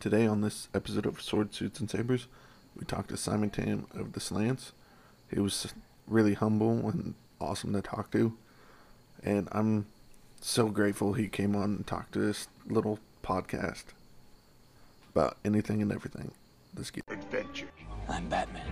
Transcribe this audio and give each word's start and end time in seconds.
Today, 0.00 0.28
on 0.28 0.42
this 0.42 0.68
episode 0.74 1.06
of 1.06 1.20
Sword 1.20 1.52
Suits 1.52 1.80
and 1.80 1.90
Sabers, 1.90 2.28
we 2.76 2.84
talked 2.84 3.08
to 3.08 3.16
Simon 3.16 3.50
Tam 3.50 3.88
of 3.94 4.12
the 4.12 4.20
Slants. 4.20 4.70
He 5.28 5.40
was 5.40 5.74
really 6.06 6.34
humble 6.34 6.88
and 6.88 7.14
awesome 7.40 7.72
to 7.72 7.82
talk 7.82 8.12
to, 8.12 8.36
and 9.24 9.48
I'm 9.50 9.86
so 10.40 10.68
grateful 10.68 11.14
he 11.14 11.26
came 11.26 11.56
on 11.56 11.64
and 11.64 11.86
talked 11.86 12.12
to 12.12 12.20
this 12.20 12.46
little 12.68 13.00
podcast 13.24 13.86
about 15.12 15.36
anything 15.44 15.82
and 15.82 15.90
everything. 15.90 16.30
Let's 16.76 16.92
get 16.92 17.02
adventure. 17.10 17.70
I'm 18.08 18.28
Batman. 18.28 18.70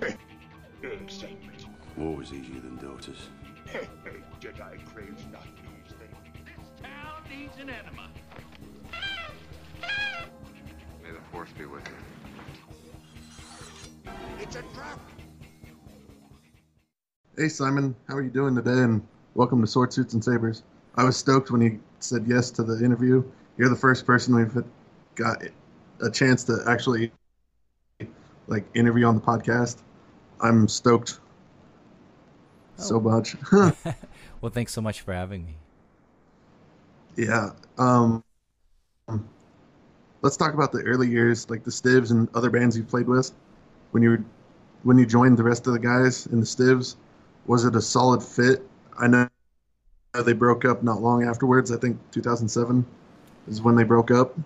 Secret. 1.06 1.66
War 1.98 2.16
was 2.16 2.32
easier 2.32 2.60
than 2.60 2.76
daughters. 2.78 3.28
Jedi 4.40 4.94
craves 4.94 5.22
not 5.30 5.44
these 5.44 5.94
things. 5.98 6.16
This 6.46 6.80
Town 6.82 7.22
needs 7.30 7.58
an 7.58 7.68
enema. 7.68 8.08
May 11.32 11.38
force 11.38 11.50
be 11.58 11.64
with 11.66 11.82
you. 14.04 14.12
It's 14.40 14.56
a 14.56 14.62
trap. 14.74 14.98
Hey 17.36 17.48
Simon, 17.48 17.94
how 18.08 18.16
are 18.16 18.22
you 18.22 18.30
doing 18.30 18.54
today? 18.54 18.70
And 18.82 19.06
welcome 19.34 19.60
to 19.62 19.66
Sword 19.66 19.92
Suits 19.92 20.14
and 20.14 20.22
Sabers. 20.22 20.62
I 20.96 21.04
was 21.04 21.16
stoked 21.16 21.50
when 21.50 21.62
you 21.62 21.80
said 22.00 22.26
yes 22.26 22.50
to 22.52 22.62
the 22.62 22.84
interview. 22.84 23.24
You're 23.56 23.70
the 23.70 23.76
first 23.76 24.04
person 24.04 24.34
we've 24.34 24.64
got 25.14 25.42
a 26.00 26.10
chance 26.10 26.44
to 26.44 26.58
actually 26.68 27.12
like 28.46 28.64
interview 28.74 29.06
on 29.06 29.14
the 29.14 29.20
podcast. 29.20 29.78
I'm 30.40 30.68
stoked 30.68 31.20
so 32.76 33.00
much. 33.00 33.36
Well, 34.40 34.50
thanks 34.50 34.72
so 34.72 34.80
much 34.80 35.02
for 35.02 35.12
having 35.12 35.46
me. 35.46 35.54
yeah. 37.14 37.50
Um, 37.78 38.24
let's 40.22 40.36
talk 40.36 40.54
about 40.54 40.72
the 40.72 40.82
early 40.82 41.08
years, 41.08 41.50
like 41.50 41.64
the 41.64 41.70
Stivs 41.70 42.10
and 42.10 42.28
other 42.34 42.50
bands 42.50 42.76
you 42.76 42.84
played 42.84 43.08
with. 43.08 43.32
When 43.90 44.02
you 44.02 44.10
were, 44.10 44.24
when 44.84 44.98
you 44.98 45.04
joined 45.04 45.36
the 45.36 45.42
rest 45.42 45.66
of 45.66 45.74
the 45.74 45.78
guys 45.78 46.26
in 46.26 46.40
the 46.40 46.46
Stivs, 46.46 46.96
was 47.46 47.64
it 47.64 47.76
a 47.76 47.82
solid 47.82 48.22
fit? 48.22 48.66
I 48.98 49.08
know 49.08 49.28
they 50.24 50.32
broke 50.32 50.64
up 50.64 50.82
not 50.82 51.02
long 51.02 51.24
afterwards. 51.24 51.72
I 51.72 51.76
think 51.76 51.98
2007 52.12 52.86
is 53.48 53.60
when 53.60 53.74
they 53.74 53.84
broke 53.84 54.10
up. 54.10 54.38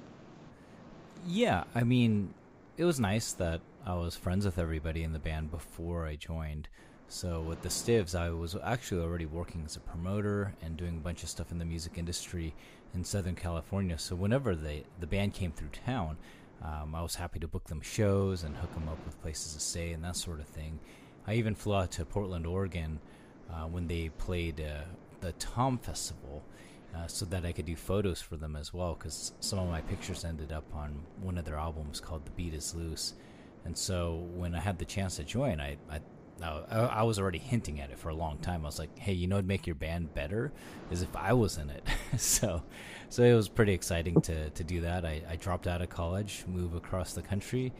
Yeah, 1.27 1.65
I 1.75 1.83
mean, 1.83 2.33
it 2.77 2.85
was 2.85 2.99
nice 3.01 3.33
that 3.33 3.61
I 3.85 3.95
was 3.95 4.17
friends 4.17 4.45
with 4.45 4.59
everybody 4.59 5.03
in 5.03 5.13
the 5.13 5.19
band 5.19 5.51
before 5.51 6.07
I 6.07 6.17
joined. 6.17 6.69
So 7.09 7.41
with 7.41 7.63
the 7.63 7.69
Stivs, 7.69 8.15
I 8.15 8.31
was 8.31 8.57
actually 8.65 9.03
already 9.03 9.27
working 9.27 9.63
as 9.65 9.77
a 9.77 9.81
promoter 9.81 10.55
and 10.61 10.77
doing 10.77 10.97
a 10.97 11.01
bunch 11.01 11.23
of 11.23 11.29
stuff 11.29 11.53
in 11.53 11.59
the 11.59 11.65
music 11.65 11.99
industry 11.99 12.53
in 12.95 13.05
Southern 13.05 13.37
California. 13.37 13.99
So 13.99 14.17
whenever 14.17 14.57
they 14.57 14.85
the 14.99 15.07
band 15.07 15.33
came 15.35 15.53
through 15.53 15.69
town, 15.69 16.17
um, 16.63 16.95
I 16.95 17.03
was 17.03 17.15
happy 17.15 17.39
to 17.41 17.49
book 17.49 17.65
them 17.65 17.81
shows 17.81 18.43
and 18.43 18.57
hook 18.57 18.73
them 18.75 18.89
up 18.89 19.05
with 19.05 19.21
places 19.23 19.55
to 19.55 19.61
stay 19.61 19.93
and 19.93 20.03
that 20.05 20.17
sort 20.17 20.41
of 20.41 20.47
thing. 20.47 20.81
I 21.27 21.35
even 21.35 21.55
flew 21.55 21.75
out 21.75 21.93
to 21.93 22.05
Portland, 22.05 22.47
Oregon, 22.47 23.01
uh, 23.51 23.67
when 23.67 23.87
they 23.87 24.09
played 24.09 24.61
uh, 24.61 24.83
the 25.21 25.33
Tom 25.33 25.79
Festival, 25.79 26.43
uh, 26.95 27.07
so 27.07 27.25
that 27.27 27.45
I 27.45 27.53
could 27.53 27.67
do 27.67 27.77
photos 27.77 28.21
for 28.21 28.37
them 28.37 28.57
as 28.57 28.75
well. 28.75 28.95
Because 28.95 29.33
some 29.41 29.59
of 29.59 29.69
my 29.69 29.81
pictures 29.83 30.25
ended 30.25 30.53
up 30.53 30.65
on 30.75 31.05
one 31.21 31.39
of 31.39 31.45
their 31.45 31.57
albums 31.57 32.01
called 32.01 32.25
"The 32.25 32.33
Beat 32.33 32.55
Is 32.55 32.75
Loose," 32.75 33.15
and 33.65 33.77
so 33.77 34.27
when 34.35 34.55
I 34.55 34.61
had 34.61 34.79
the 34.79 34.85
chance 34.85 35.17
to 35.17 35.25
join, 35.25 35.61
I, 35.61 35.77
I 35.91 36.01
I, 36.43 36.79
I 36.79 37.03
was 37.03 37.19
already 37.19 37.39
hinting 37.39 37.81
at 37.81 37.91
it 37.91 37.99
for 37.99 38.11
a 38.11 38.15
long 38.15 38.39
time. 38.39 38.63
I 38.63 38.67
was 38.67 38.79
like, 38.79 38.97
"Hey, 38.99 39.13
you 39.13 39.27
know, 39.27 39.37
what'd 39.37 39.49
make 39.49 39.67
your 39.67 39.77
band 39.77 40.15
better 40.15 40.53
is 40.91 41.03
if 41.03 41.15
I 41.17 41.33
was 41.33 41.57
in 41.57 41.71
it." 41.71 41.87
so, 42.19 42.63
so 43.09 43.23
it 43.23 43.35
was 43.35 43.49
pretty 43.49 43.73
exciting 43.73 44.21
to 44.23 44.51
to 44.51 44.65
do 44.65 44.81
that. 44.83 45.05
I, 45.05 45.23
I 45.29 45.37
dropped 45.37 45.67
out 45.67 45.83
of 45.83 45.89
college, 45.89 46.45
moved 46.47 46.77
across 46.77 47.15
the 47.15 47.23
country, 47.23 47.73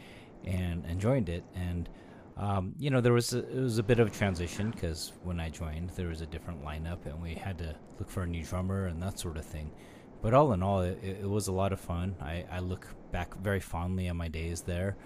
and 0.45 0.85
and 0.87 1.01
joined 1.01 1.29
it. 1.29 1.45
And 1.55 1.89
um, 2.37 2.75
you 2.79 2.91
know, 2.91 3.01
there 3.01 3.13
was 3.13 3.33
a, 3.33 3.39
it 3.39 3.61
was 3.61 3.79
a 3.79 3.83
bit 3.83 3.99
of 3.99 4.09
a 4.09 4.11
transition 4.11 4.71
because 4.71 5.13
when 5.23 5.41
I 5.41 5.49
joined, 5.49 5.91
there 5.91 6.09
was 6.09 6.21
a 6.21 6.27
different 6.27 6.65
lineup, 6.65 7.07
and 7.07 7.21
we 7.23 7.35
had 7.35 7.59
to 7.59 7.75
look 7.99 8.11
for 8.11 8.23
a 8.23 8.27
new 8.27 8.43
drummer 8.43 8.87
and 8.87 9.03
that 9.03 9.19
sort 9.19 9.37
of 9.37 9.45
thing. 9.45 9.71
But 10.23 10.35
all 10.35 10.53
in 10.53 10.63
all, 10.63 10.81
it, 10.81 10.99
it 11.03 11.29
was 11.29 11.49
a 11.49 11.53
lot 11.53 11.73
of 11.73 11.81
fun. 11.81 12.17
I, 12.21 12.45
I 12.51 12.61
look 12.61 12.87
back 13.13 13.37
very 13.37 13.61
fondly 13.61 14.09
on 14.09 14.17
my 14.17 14.29
days 14.29 14.63
there. 14.63 14.97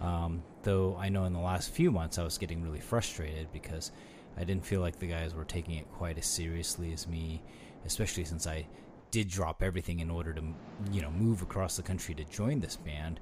Um, 0.00 0.42
though 0.66 0.96
I 0.98 1.08
know 1.08 1.24
in 1.24 1.32
the 1.32 1.38
last 1.38 1.70
few 1.70 1.92
months 1.92 2.18
I 2.18 2.24
was 2.24 2.38
getting 2.38 2.60
really 2.60 2.80
frustrated 2.80 3.52
because 3.52 3.92
I 4.36 4.42
didn't 4.42 4.66
feel 4.66 4.80
like 4.80 4.98
the 4.98 5.06
guys 5.06 5.32
were 5.32 5.44
taking 5.44 5.76
it 5.76 5.90
quite 5.92 6.18
as 6.18 6.26
seriously 6.26 6.92
as 6.92 7.06
me, 7.06 7.40
especially 7.84 8.24
since 8.24 8.48
I 8.48 8.66
did 9.12 9.28
drop 9.28 9.62
everything 9.62 10.00
in 10.00 10.10
order 10.10 10.34
to, 10.34 10.42
you 10.90 11.02
know, 11.02 11.10
move 11.12 11.40
across 11.40 11.76
the 11.76 11.84
country 11.84 12.16
to 12.16 12.24
join 12.24 12.58
this 12.58 12.74
band. 12.74 13.20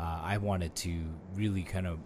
Uh, 0.00 0.20
I 0.22 0.38
wanted 0.38 0.74
to 0.76 0.98
really 1.34 1.62
kind 1.62 1.86
of 1.86 1.98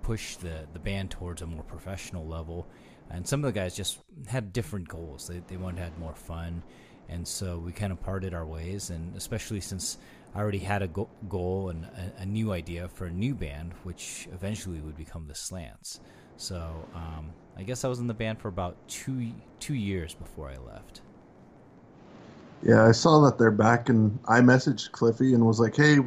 push 0.00 0.36
the, 0.36 0.66
the 0.72 0.78
band 0.78 1.10
towards 1.10 1.42
a 1.42 1.46
more 1.46 1.62
professional 1.62 2.26
level. 2.26 2.66
And 3.10 3.28
some 3.28 3.44
of 3.44 3.52
the 3.52 3.60
guys 3.60 3.76
just 3.76 3.98
had 4.26 4.54
different 4.54 4.88
goals. 4.88 5.28
They, 5.28 5.42
they 5.46 5.58
wanted 5.58 5.76
to 5.76 5.82
have 5.84 5.98
more 5.98 6.14
fun. 6.14 6.62
And 7.10 7.28
so 7.28 7.58
we 7.58 7.72
kind 7.72 7.92
of 7.92 8.00
parted 8.00 8.32
our 8.32 8.46
ways. 8.46 8.88
And 8.88 9.14
especially 9.14 9.60
since 9.60 9.98
I 10.34 10.40
already 10.40 10.58
had 10.58 10.82
a 10.82 10.88
go- 10.88 11.08
goal 11.28 11.70
and 11.70 11.84
a, 11.84 12.22
a, 12.22 12.26
new 12.26 12.52
idea 12.52 12.88
for 12.88 13.06
a 13.06 13.10
new 13.10 13.34
band, 13.34 13.72
which 13.82 14.28
eventually 14.32 14.80
would 14.80 14.96
become 14.96 15.26
the 15.26 15.34
Slants. 15.34 16.00
So 16.36 16.88
um, 16.94 17.32
I 17.56 17.62
guess 17.62 17.84
I 17.84 17.88
was 17.88 17.98
in 17.98 18.06
the 18.06 18.14
band 18.14 18.38
for 18.38 18.48
about 18.48 18.76
two 18.88 19.32
two 19.58 19.74
years 19.74 20.14
before 20.14 20.48
I 20.48 20.56
left. 20.58 21.00
Yeah, 22.62 22.84
I 22.84 22.92
saw 22.92 23.20
that 23.24 23.38
they're 23.38 23.50
back, 23.50 23.88
and 23.88 24.18
I 24.26 24.40
messaged 24.40 24.92
Cliffy 24.92 25.34
and 25.34 25.46
was 25.46 25.58
like, 25.58 25.76
"Hey, 25.76 25.98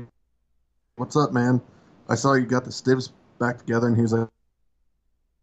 what's 0.96 1.16
up, 1.16 1.34
man? 1.34 1.62
I 2.08 2.16
saw 2.16 2.34
you 2.34 2.46
got 2.46 2.64
the 2.64 2.72
Stivs 2.72 3.12
back 3.40 3.58
together," 3.58 3.88
and 3.88 4.00
he's 4.00 4.14
like, 4.14 4.30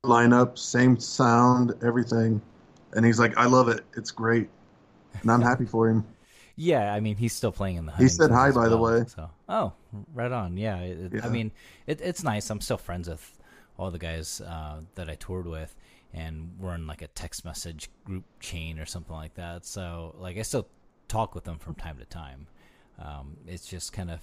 "Lineup, 0.04 0.58
same 0.58 0.98
sound, 0.98 1.74
everything," 1.82 2.40
and 2.94 3.04
he's 3.04 3.18
like, 3.18 3.36
"I 3.36 3.46
love 3.46 3.68
it. 3.68 3.84
It's 3.96 4.10
great," 4.10 4.48
and 5.20 5.30
I'm 5.30 5.42
happy 5.50 5.66
for 5.66 5.88
him. 5.88 6.06
Yeah, 6.58 6.92
I 6.92 6.98
mean 6.98 7.16
he's 7.16 7.32
still 7.32 7.52
playing 7.52 7.76
in 7.76 7.86
the. 7.86 7.92
He 7.92 8.08
said 8.08 8.32
hi, 8.32 8.50
by 8.50 8.62
well, 8.62 8.70
the 8.70 8.78
way. 8.78 9.04
So, 9.06 9.30
oh, 9.48 9.72
right 10.12 10.32
on. 10.32 10.56
Yeah, 10.56 10.78
it, 10.80 11.12
Yeah. 11.14 11.20
I 11.24 11.28
mean 11.28 11.52
it, 11.86 12.00
it's 12.00 12.24
nice. 12.24 12.50
I'm 12.50 12.60
still 12.60 12.76
friends 12.76 13.08
with 13.08 13.38
all 13.78 13.92
the 13.92 13.98
guys 13.98 14.40
uh, 14.40 14.80
that 14.96 15.08
I 15.08 15.14
toured 15.14 15.46
with, 15.46 15.76
and 16.12 16.50
we're 16.58 16.74
in 16.74 16.88
like 16.88 17.00
a 17.00 17.06
text 17.06 17.44
message 17.44 17.88
group 18.04 18.24
chain 18.40 18.80
or 18.80 18.86
something 18.86 19.14
like 19.14 19.34
that. 19.34 19.64
So 19.66 20.16
like 20.18 20.36
I 20.36 20.42
still 20.42 20.66
talk 21.06 21.36
with 21.36 21.44
them 21.44 21.58
from 21.58 21.76
time 21.76 21.96
to 21.98 22.04
time. 22.04 22.48
Um, 22.98 23.36
it's 23.46 23.64
just 23.64 23.92
kind 23.92 24.10
of, 24.10 24.20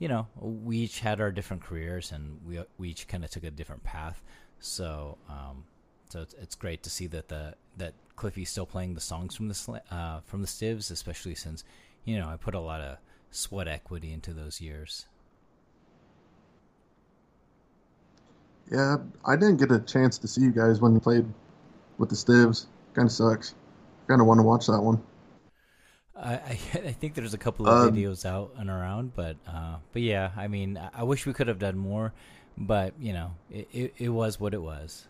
you 0.00 0.08
know, 0.08 0.26
we 0.40 0.78
each 0.78 0.98
had 0.98 1.20
our 1.20 1.30
different 1.30 1.62
careers, 1.62 2.10
and 2.10 2.40
we 2.44 2.60
we 2.76 2.88
each 2.88 3.06
kind 3.06 3.24
of 3.24 3.30
took 3.30 3.44
a 3.44 3.52
different 3.52 3.84
path. 3.84 4.20
So 4.58 5.16
um, 5.28 5.62
so 6.10 6.22
it's, 6.22 6.34
it's 6.34 6.54
great 6.56 6.82
to 6.82 6.90
see 6.90 7.06
that 7.06 7.28
the 7.28 7.54
that 7.76 7.94
Cliffy's 8.18 8.50
still 8.50 8.66
playing 8.66 8.94
the 8.94 9.00
songs 9.00 9.34
from 9.36 9.48
the 9.48 9.82
uh, 9.90 10.20
from 10.26 10.42
the 10.42 10.48
Stivs, 10.48 10.90
especially 10.90 11.34
since 11.34 11.64
you 12.04 12.18
know 12.18 12.28
I 12.28 12.36
put 12.36 12.54
a 12.54 12.60
lot 12.60 12.80
of 12.82 12.98
sweat 13.30 13.68
equity 13.68 14.12
into 14.12 14.32
those 14.34 14.60
years. 14.60 15.06
Yeah, 18.70 18.98
I 19.26 19.36
didn't 19.36 19.56
get 19.58 19.72
a 19.72 19.80
chance 19.80 20.18
to 20.18 20.28
see 20.28 20.42
you 20.42 20.52
guys 20.52 20.80
when 20.80 20.94
you 20.94 21.00
played 21.00 21.26
with 21.98 22.10
the 22.10 22.16
Stivs. 22.16 22.66
Kind 22.94 23.06
of 23.06 23.12
sucks. 23.12 23.54
Kind 24.08 24.20
of 24.20 24.26
want 24.26 24.38
to 24.38 24.44
watch 24.44 24.66
that 24.68 24.80
one. 24.82 25.02
I, 26.16 26.34
I 26.74 26.92
think 26.92 27.14
there's 27.14 27.34
a 27.34 27.38
couple 27.38 27.70
of 27.70 27.80
Um, 27.88 27.92
videos 27.94 28.24
out 28.24 28.52
and 28.56 28.68
around, 28.70 29.14
but 29.14 29.36
uh, 29.46 29.76
but 29.92 30.02
yeah, 30.02 30.32
I 30.36 30.48
mean 30.48 30.76
I- 30.76 30.90
I 30.94 31.02
wish 31.04 31.26
we 31.26 31.32
could 31.32 31.48
have 31.48 31.58
done 31.58 31.78
more, 31.78 32.12
but 32.56 32.94
you 33.00 33.12
know 33.12 33.32
it, 33.50 33.68
it, 33.72 33.94
it 33.98 34.08
was 34.10 34.40
what 34.40 34.54
it 34.54 34.62
was. 34.62 35.06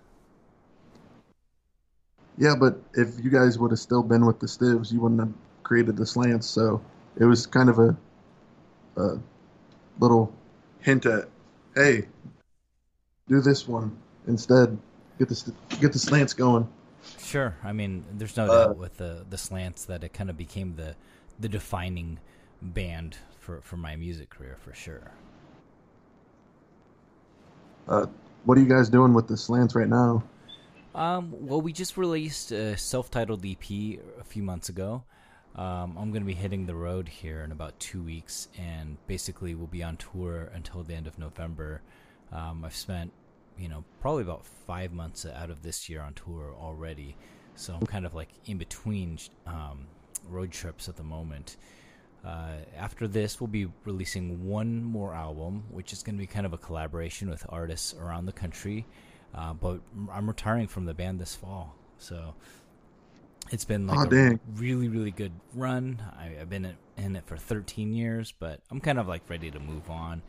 Yeah, 2.39 2.55
but 2.55 2.81
if 2.95 3.23
you 3.23 3.31
guys 3.31 3.59
would 3.59 3.73
have 3.73 3.81
still 3.81 4.03
been 4.03 4.25
with 4.25 4.39
the 4.39 4.47
Stivs, 4.47 4.93
you 4.93 5.01
wouldn't 5.01 5.21
have 5.21 5.33
created 5.65 5.97
the 5.97 6.07
slants. 6.07 6.47
So 6.47 6.81
it 7.19 7.25
was 7.25 7.47
kind 7.47 7.69
of 7.69 7.81
a, 7.81 7.97
a 8.97 9.19
little 9.99 10.33
hint 10.81 11.05
at, 11.07 11.29
hey, 11.75 12.07
do 13.27 13.41
this 13.41 13.67
one 13.67 13.97
instead. 14.29 14.79
Get 15.19 15.29
the 15.29 15.53
get 15.81 15.93
the 15.93 15.99
slants 15.99 16.33
going. 16.33 16.69
Sure. 17.19 17.57
I 17.65 17.73
mean, 17.73 18.05
there's 18.17 18.37
no 18.37 18.47
Uh, 18.47 18.67
doubt 18.69 18.77
with 18.77 18.99
the 18.99 19.27
the 19.29 19.39
slants 19.39 19.85
that 19.87 20.05
it 20.05 20.13
kind 20.13 20.31
of 20.31 20.37
became 20.37 20.77
the 20.77 20.95
the 21.41 21.49
defining 21.49 22.21
band 22.63 23.17
for 23.41 23.61
for 23.63 23.77
my 23.77 23.97
music 23.97 24.31
career 24.31 24.57
for 24.61 24.73
sure. 24.75 25.11
Uh, 27.89 28.07
what 28.45 28.57
are 28.57 28.61
you 28.61 28.69
guys 28.69 28.89
doing 28.89 29.13
with 29.13 29.27
the 29.27 29.37
slants 29.37 29.75
right 29.75 29.89
now? 29.89 30.23
Um, 30.99 31.33
well, 31.47 31.61
we 31.61 31.73
just 31.73 31.97
released 31.97 32.51
a 32.51 32.77
self-titled 32.77 33.47
EP 33.47 33.71
a 34.19 34.25
few 34.25 34.43
months 34.43 34.69
ago. 34.69 35.05
Um, 35.55 35.97
I'm 35.97 36.11
going 36.11 36.23
to 36.23 36.27
be 36.27 36.35
hitting 36.35 36.67
the 36.67 36.75
road 36.75 37.09
here 37.09 37.43
in 37.43 37.53
about 37.53 37.79
two 37.79 38.03
weeks, 38.03 38.49
and 38.59 38.97
basically 39.07 39.55
we'll 39.55 39.69
be 39.69 39.85
on 39.85 39.97
tour 39.97 40.51
until 40.53 40.83
the 40.83 40.95
end 40.95 41.07
of 41.07 41.17
November. 41.17 41.83
Um, 42.33 42.65
I've 42.65 42.75
spent, 42.75 43.13
you 43.57 43.69
know, 43.69 43.85
probably 44.01 44.25
about 44.25 44.45
five 44.45 44.93
months 44.93 45.25
out 45.25 45.51
of 45.51 45.63
this 45.63 45.89
year 45.89 46.01
on 46.01 46.15
tour 46.15 46.53
already, 46.61 47.17
so 47.55 47.75
I'm 47.75 47.87
kind 47.87 48.05
of 48.05 48.17
like 48.17 48.31
in 48.47 48.59
between 48.59 49.21
um, 49.47 49.87
road 50.29 50.51
trips 50.51 50.89
at 50.89 50.97
the 50.97 51.05
moment. 51.05 51.59
Uh, 52.25 52.55
after 52.77 53.07
this, 53.07 53.41
we'll 53.41 53.47
be 53.47 53.69
releasing 53.85 54.45
one 54.45 54.83
more 54.83 55.15
album, 55.15 55.63
which 55.71 55.93
is 55.93 56.03
going 56.03 56.17
to 56.17 56.21
be 56.21 56.27
kind 56.27 56.45
of 56.45 56.55
a 56.55 56.59
collaboration 56.59 57.31
with 57.31 57.47
artists 57.51 57.95
around 57.95 58.27
the 58.27 58.33
country. 58.33 58.85
Uh, 59.35 59.53
but 59.55 59.81
I'm 60.11 60.27
retiring 60.27 60.67
from 60.69 60.87
the 60.87 60.95
band 60.95 61.21
this 61.21 61.35
fall, 61.37 61.75
so 61.99 62.35
it's 63.51 63.65
been 63.65 63.87
like 63.87 63.99
Aw, 63.99 64.03
a 64.03 64.09
dang. 64.09 64.41
really, 64.57 64.89
really 64.89 65.11
good 65.11 65.33
run. 65.55 66.03
I, 66.19 66.41
I've 66.41 66.51
been 66.51 66.65
in- 66.65 66.77
in 66.97 67.15
it 67.17 67.25
for 67.27 67.37
13 67.37 67.95
years, 67.95 68.33
but 68.39 68.61
I'm 68.71 68.81
kind 68.81 68.99
of 68.99 69.07
like 69.07 69.23
ready 69.31 69.51
to 69.51 69.61
move 69.61 69.89
on. 69.91 70.23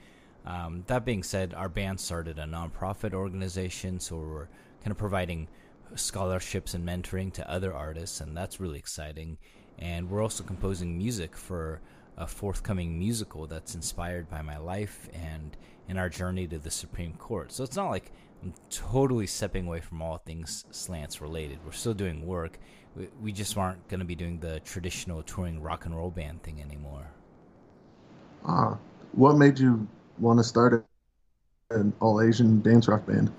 Um, 0.46 0.84
that 0.88 1.04
being 1.06 1.24
said, 1.24 1.54
our 1.54 1.68
band 1.70 2.00
started 2.00 2.38
a 2.40 2.44
nonprofit 2.46 3.14
organization, 3.14 4.00
so 4.00 4.18
we're 4.18 4.48
kind 4.82 4.92
of 4.92 4.98
providing 4.98 5.48
scholarships 5.96 6.74
and 6.76 6.88
mentoring 6.88 7.34
to 7.34 7.50
other 7.52 7.74
artists, 7.74 8.22
and 8.22 8.38
that's 8.38 8.60
really 8.60 8.78
exciting. 8.80 9.38
And 9.80 10.10
we're 10.10 10.22
also 10.22 10.44
composing 10.44 10.98
music 10.98 11.36
for 11.36 11.82
a 12.18 12.28
forthcoming 12.28 13.00
musical 13.00 13.48
that's 13.48 13.76
inspired 13.76 14.30
by 14.30 14.42
my 14.42 14.58
life 14.58 15.10
and 15.14 15.56
in 15.88 15.98
our 15.98 16.10
journey 16.10 16.46
to 16.48 16.60
the 16.60 16.70
Supreme 16.72 17.14
Court. 17.14 17.52
So 17.52 17.64
it's 17.64 17.76
not 17.76 17.90
like 17.90 18.12
I'm 18.42 18.54
totally 18.70 19.28
stepping 19.28 19.68
away 19.68 19.82
from 19.82 20.02
all 20.02 20.18
things 20.18 20.66
slants 20.72 21.22
related. 21.22 21.60
We're 21.66 21.72
still 21.72 21.94
doing 21.94 22.26
work. 22.26 22.58
We, 22.96 23.10
we 23.22 23.32
just 23.32 23.58
aren't 23.58 23.88
going 23.90 24.00
to 24.00 24.06
be 24.06 24.16
doing 24.16 24.40
the 24.40 24.60
traditional 24.62 25.22
touring 25.24 25.62
rock 25.62 25.86
and 25.86 25.96
roll 25.96 26.10
band 26.10 26.44
thing 26.44 26.62
anymore. 26.62 27.08
Ah, 28.46 28.78
what 29.12 29.38
made 29.38 29.60
you 29.60 29.88
want 30.18 30.40
to 30.40 30.44
start 30.44 30.86
an 31.72 31.94
all 32.00 32.22
Asian 32.22 32.62
dance 32.62 32.88
rock 32.88 33.06
band? 33.06 33.32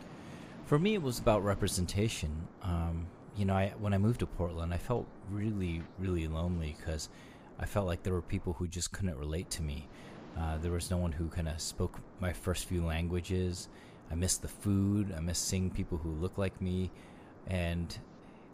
For 0.66 0.78
me, 0.78 0.94
it 0.94 1.02
was 1.02 1.18
about 1.18 1.42
representation. 1.42 2.46
Um, 2.62 3.06
you 3.36 3.44
know, 3.44 3.54
I, 3.54 3.72
when 3.78 3.94
I 3.94 3.98
moved 3.98 4.20
to 4.20 4.26
Portland, 4.26 4.74
I 4.74 4.76
felt 4.76 5.06
really, 5.30 5.82
really 5.98 6.28
lonely 6.28 6.76
because 6.78 7.08
I 7.58 7.66
felt 7.66 7.86
like 7.86 8.02
there 8.02 8.12
were 8.12 8.22
people 8.22 8.52
who 8.52 8.68
just 8.68 8.92
couldn't 8.92 9.16
relate 9.16 9.50
to 9.50 9.62
me. 9.62 9.88
Uh, 10.38 10.58
there 10.58 10.72
was 10.72 10.90
no 10.90 10.96
one 10.96 11.12
who 11.12 11.28
kind 11.28 11.48
of 11.48 11.60
spoke 11.60 11.98
my 12.20 12.32
first 12.32 12.66
few 12.66 12.84
languages. 12.84 13.68
I 14.10 14.14
miss 14.14 14.36
the 14.38 14.48
food. 14.48 15.14
I 15.16 15.20
miss 15.20 15.38
seeing 15.38 15.70
people 15.70 15.98
who 15.98 16.10
look 16.10 16.38
like 16.38 16.60
me, 16.60 16.90
and 17.46 17.96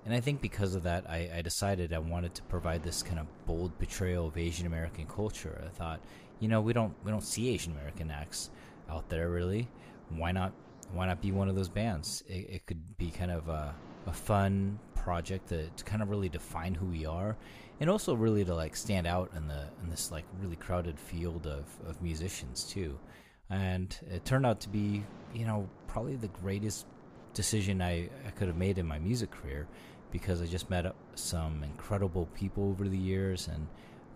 and 0.04 0.14
I 0.14 0.20
think 0.20 0.40
because 0.40 0.76
of 0.76 0.84
that, 0.84 1.08
I, 1.10 1.30
I 1.38 1.42
decided 1.42 1.92
I 1.92 1.98
wanted 1.98 2.34
to 2.36 2.42
provide 2.42 2.82
this 2.82 3.02
kind 3.02 3.18
of 3.18 3.26
bold 3.46 3.76
portrayal 3.78 4.28
of 4.28 4.38
Asian 4.38 4.66
American 4.66 5.06
culture. 5.06 5.60
I 5.66 5.68
thought, 5.70 6.00
you 6.38 6.48
know, 6.48 6.60
we 6.60 6.72
don't 6.72 6.94
we 7.04 7.10
don't 7.10 7.24
see 7.24 7.48
Asian 7.48 7.72
American 7.72 8.10
acts 8.10 8.50
out 8.88 9.08
there 9.08 9.30
really. 9.30 9.68
Why 10.10 10.32
not 10.32 10.52
why 10.92 11.06
not 11.06 11.20
be 11.20 11.32
one 11.32 11.48
of 11.48 11.56
those 11.56 11.68
bands? 11.68 12.22
It, 12.28 12.48
it 12.50 12.66
could 12.66 12.96
be 12.98 13.10
kind 13.10 13.30
of 13.30 13.48
a, 13.48 13.74
a 14.06 14.12
fun 14.12 14.78
project 14.94 15.48
to, 15.48 15.68
to 15.68 15.84
kind 15.84 16.02
of 16.02 16.10
really 16.10 16.28
define 16.28 16.74
who 16.74 16.86
we 16.86 17.06
are, 17.06 17.36
and 17.80 17.90
also 17.90 18.14
really 18.14 18.44
to 18.44 18.54
like 18.54 18.76
stand 18.76 19.06
out 19.06 19.32
in 19.36 19.48
the 19.48 19.66
in 19.82 19.90
this 19.90 20.12
like 20.12 20.24
really 20.40 20.56
crowded 20.56 21.00
field 21.00 21.46
of, 21.46 21.64
of 21.88 22.00
musicians 22.00 22.64
too. 22.64 22.98
And 23.50 23.96
it 24.10 24.24
turned 24.24 24.44
out 24.44 24.60
to 24.60 24.68
be, 24.68 25.04
you 25.34 25.46
know, 25.46 25.68
probably 25.86 26.16
the 26.16 26.28
greatest 26.28 26.86
decision 27.34 27.80
I, 27.82 28.08
I 28.26 28.30
could 28.34 28.48
have 28.48 28.56
made 28.56 28.78
in 28.78 28.86
my 28.86 28.98
music 28.98 29.30
career 29.30 29.68
because 30.10 30.40
I 30.40 30.46
just 30.46 30.70
met 30.70 30.86
up 30.86 30.96
some 31.14 31.62
incredible 31.62 32.26
people 32.34 32.70
over 32.70 32.88
the 32.88 32.98
years 32.98 33.48
and 33.48 33.66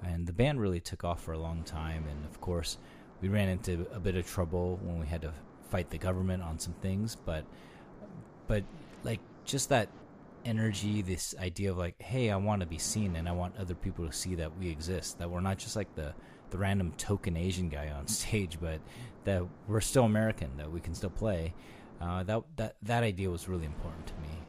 and 0.03 0.27
the 0.27 0.32
band 0.32 0.59
really 0.59 0.81
took 0.81 1.05
off 1.05 1.23
for 1.23 1.32
a 1.32 1.38
long 1.38 1.62
time. 1.62 2.06
And 2.11 2.25
of 2.25 2.41
course 2.41 2.79
we 3.21 3.29
ran 3.29 3.50
into 3.50 3.87
a 3.93 4.00
bit 4.00 4.17
of 4.17 4.27
trouble 4.27 4.79
when 4.82 4.99
we 4.99 5.06
had 5.06 5.21
to 5.23 5.33
fight 5.69 5.91
the 5.91 5.99
government 5.99 6.43
on 6.43 6.59
some 6.59 6.73
things. 6.81 7.17
But 7.17 7.44
but 8.47 8.65
like 9.05 9.21
just 9.44 9.69
that 9.69 9.88
energy 10.47 11.03
this 11.03 11.35
idea 11.38 11.71
of 11.71 11.76
like 11.76 12.00
hey 12.00 12.31
I 12.31 12.37
want 12.37 12.61
to 12.61 12.67
be 12.67 12.79
seen 12.79 13.17
and 13.17 13.29
I 13.29 13.33
want 13.33 13.59
other 13.59 13.75
people 13.75 14.06
to 14.06 14.12
see 14.12 14.37
that 14.37 14.56
we 14.59 14.71
exist 14.71 15.19
that 15.19 15.31
we're 15.31 15.41
not 15.41 15.59
just 15.59 15.76
like 15.76 15.94
the 15.94 16.15
the 16.50 16.58
random 16.58 16.93
token 16.97 17.37
Asian 17.37 17.69
guy 17.69 17.88
on 17.88 18.06
stage 18.20 18.58
but 18.61 18.81
that 19.25 19.43
we're 19.69 19.81
still 19.81 20.05
American 20.05 20.50
that 20.56 20.70
we 20.70 20.81
can 20.81 20.94
still 20.94 21.11
play 21.11 21.52
uh, 22.00 22.23
that 22.23 22.43
that 22.56 22.76
that 22.82 23.02
idea 23.02 23.31
was 23.31 23.49
really 23.49 23.67
important 23.67 24.06
to 24.06 24.14
me 24.14 24.41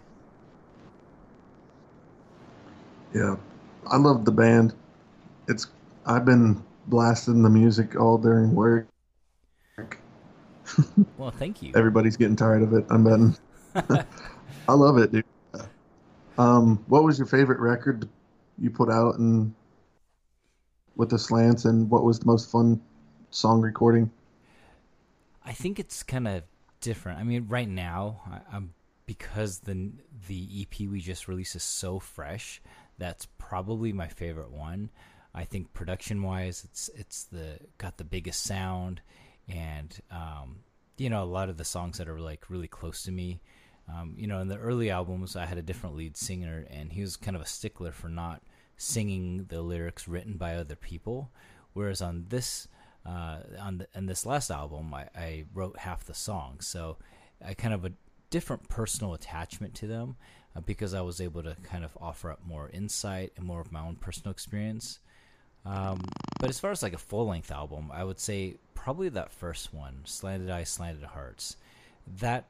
Yeah, 3.13 3.35
I 3.87 3.97
love 3.97 4.25
the 4.25 4.31
band. 4.31 4.73
It's 5.47 5.67
I've 6.05 6.25
been 6.25 6.63
blasting 6.87 7.43
the 7.43 7.49
music 7.49 7.95
all 7.99 8.17
during 8.17 8.55
work. 8.55 8.87
well 11.17 11.31
thank 11.31 11.61
you 11.61 11.73
Everybody's 11.75 12.15
getting 12.15 12.35
tired 12.35 12.63
of 12.63 12.73
it. 12.73 12.85
I'm 12.89 13.03
betting. 13.03 13.37
I 14.67 14.73
love 14.73 14.97
it, 14.97 15.11
dude. 15.11 15.25
Um, 16.37 16.83
what 16.87 17.03
was 17.03 17.17
your 17.17 17.27
favorite 17.27 17.59
record 17.59 18.07
you 18.57 18.69
put 18.69 18.89
out 18.89 19.17
and 19.19 19.53
with 20.95 21.09
the 21.09 21.19
slants, 21.19 21.65
and 21.65 21.89
what 21.89 22.03
was 22.03 22.19
the 22.19 22.25
most 22.25 22.51
fun 22.51 22.81
song 23.29 23.61
recording? 23.61 24.11
I 25.43 25.53
think 25.53 25.79
it's 25.79 26.03
kind 26.03 26.27
of 26.27 26.43
different. 26.81 27.19
I 27.19 27.23
mean, 27.23 27.47
right 27.47 27.69
now, 27.69 28.21
I, 28.29 28.55
I'm 28.55 28.73
because 29.05 29.59
the 29.59 29.91
the 30.27 30.47
EP 30.61 30.87
we 30.87 31.01
just 31.01 31.27
released 31.27 31.55
is 31.55 31.63
so 31.63 31.99
fresh. 31.99 32.61
That's 32.97 33.27
probably 33.37 33.93
my 33.93 34.07
favorite 34.07 34.51
one. 34.51 34.89
I 35.33 35.45
think 35.45 35.73
production 35.73 36.23
wise, 36.23 36.63
it's 36.65 36.89
it's 36.95 37.23
the 37.25 37.59
got 37.77 37.97
the 37.97 38.03
biggest 38.03 38.43
sound, 38.43 39.01
and 39.47 39.97
um, 40.11 40.59
you 40.97 41.09
know 41.09 41.23
a 41.23 41.25
lot 41.25 41.49
of 41.49 41.57
the 41.57 41.65
songs 41.65 41.97
that 41.97 42.09
are 42.09 42.19
like 42.19 42.49
really 42.49 42.67
close 42.67 43.03
to 43.03 43.11
me. 43.11 43.41
Um, 43.89 44.13
you 44.17 44.27
know, 44.27 44.39
in 44.39 44.47
the 44.47 44.57
early 44.57 44.89
albums, 44.89 45.35
I 45.35 45.45
had 45.45 45.57
a 45.57 45.63
different 45.63 45.95
lead 45.95 46.15
singer, 46.15 46.65
and 46.69 46.93
he 46.93 47.01
was 47.01 47.17
kind 47.17 47.35
of 47.35 47.41
a 47.41 47.47
stickler 47.47 47.91
for 47.91 48.09
not 48.09 48.41
singing 48.81 49.45
the 49.49 49.61
lyrics 49.61 50.07
written 50.07 50.37
by 50.37 50.55
other 50.55 50.75
people. 50.75 51.31
Whereas 51.73 52.01
on 52.01 52.25
this, 52.29 52.67
uh, 53.05 53.37
on 53.59 53.77
the, 53.77 53.87
this 54.01 54.25
last 54.25 54.49
album, 54.49 54.93
I, 54.93 55.07
I 55.15 55.45
wrote 55.53 55.77
half 55.77 56.03
the 56.03 56.13
songs, 56.13 56.67
so 56.67 56.97
I 57.45 57.53
kind 57.53 57.73
of 57.73 57.85
a 57.85 57.93
different 58.29 58.67
personal 58.69 59.13
attachment 59.13 59.75
to 59.75 59.87
them 59.87 60.15
uh, 60.55 60.61
because 60.61 60.93
I 60.93 61.01
was 61.01 61.21
able 61.21 61.43
to 61.43 61.55
kind 61.63 61.85
of 61.85 61.95
offer 62.01 62.31
up 62.31 62.39
more 62.45 62.69
insight 62.73 63.33
and 63.37 63.45
more 63.45 63.61
of 63.61 63.71
my 63.71 63.81
own 63.81 63.95
personal 63.95 64.31
experience. 64.31 64.99
Um, 65.63 66.01
but 66.39 66.49
as 66.49 66.59
far 66.59 66.71
as 66.71 66.81
like 66.81 66.93
a 66.93 66.97
full 66.97 67.27
length 67.27 67.51
album, 67.51 67.91
I 67.93 68.03
would 68.03 68.19
say 68.19 68.57
probably 68.73 69.09
that 69.09 69.31
first 69.31 69.73
one, 69.73 70.01
Slanted 70.05 70.49
Eyes, 70.49 70.69
Slanted 70.69 71.03
Hearts. 71.03 71.57
That 72.19 72.45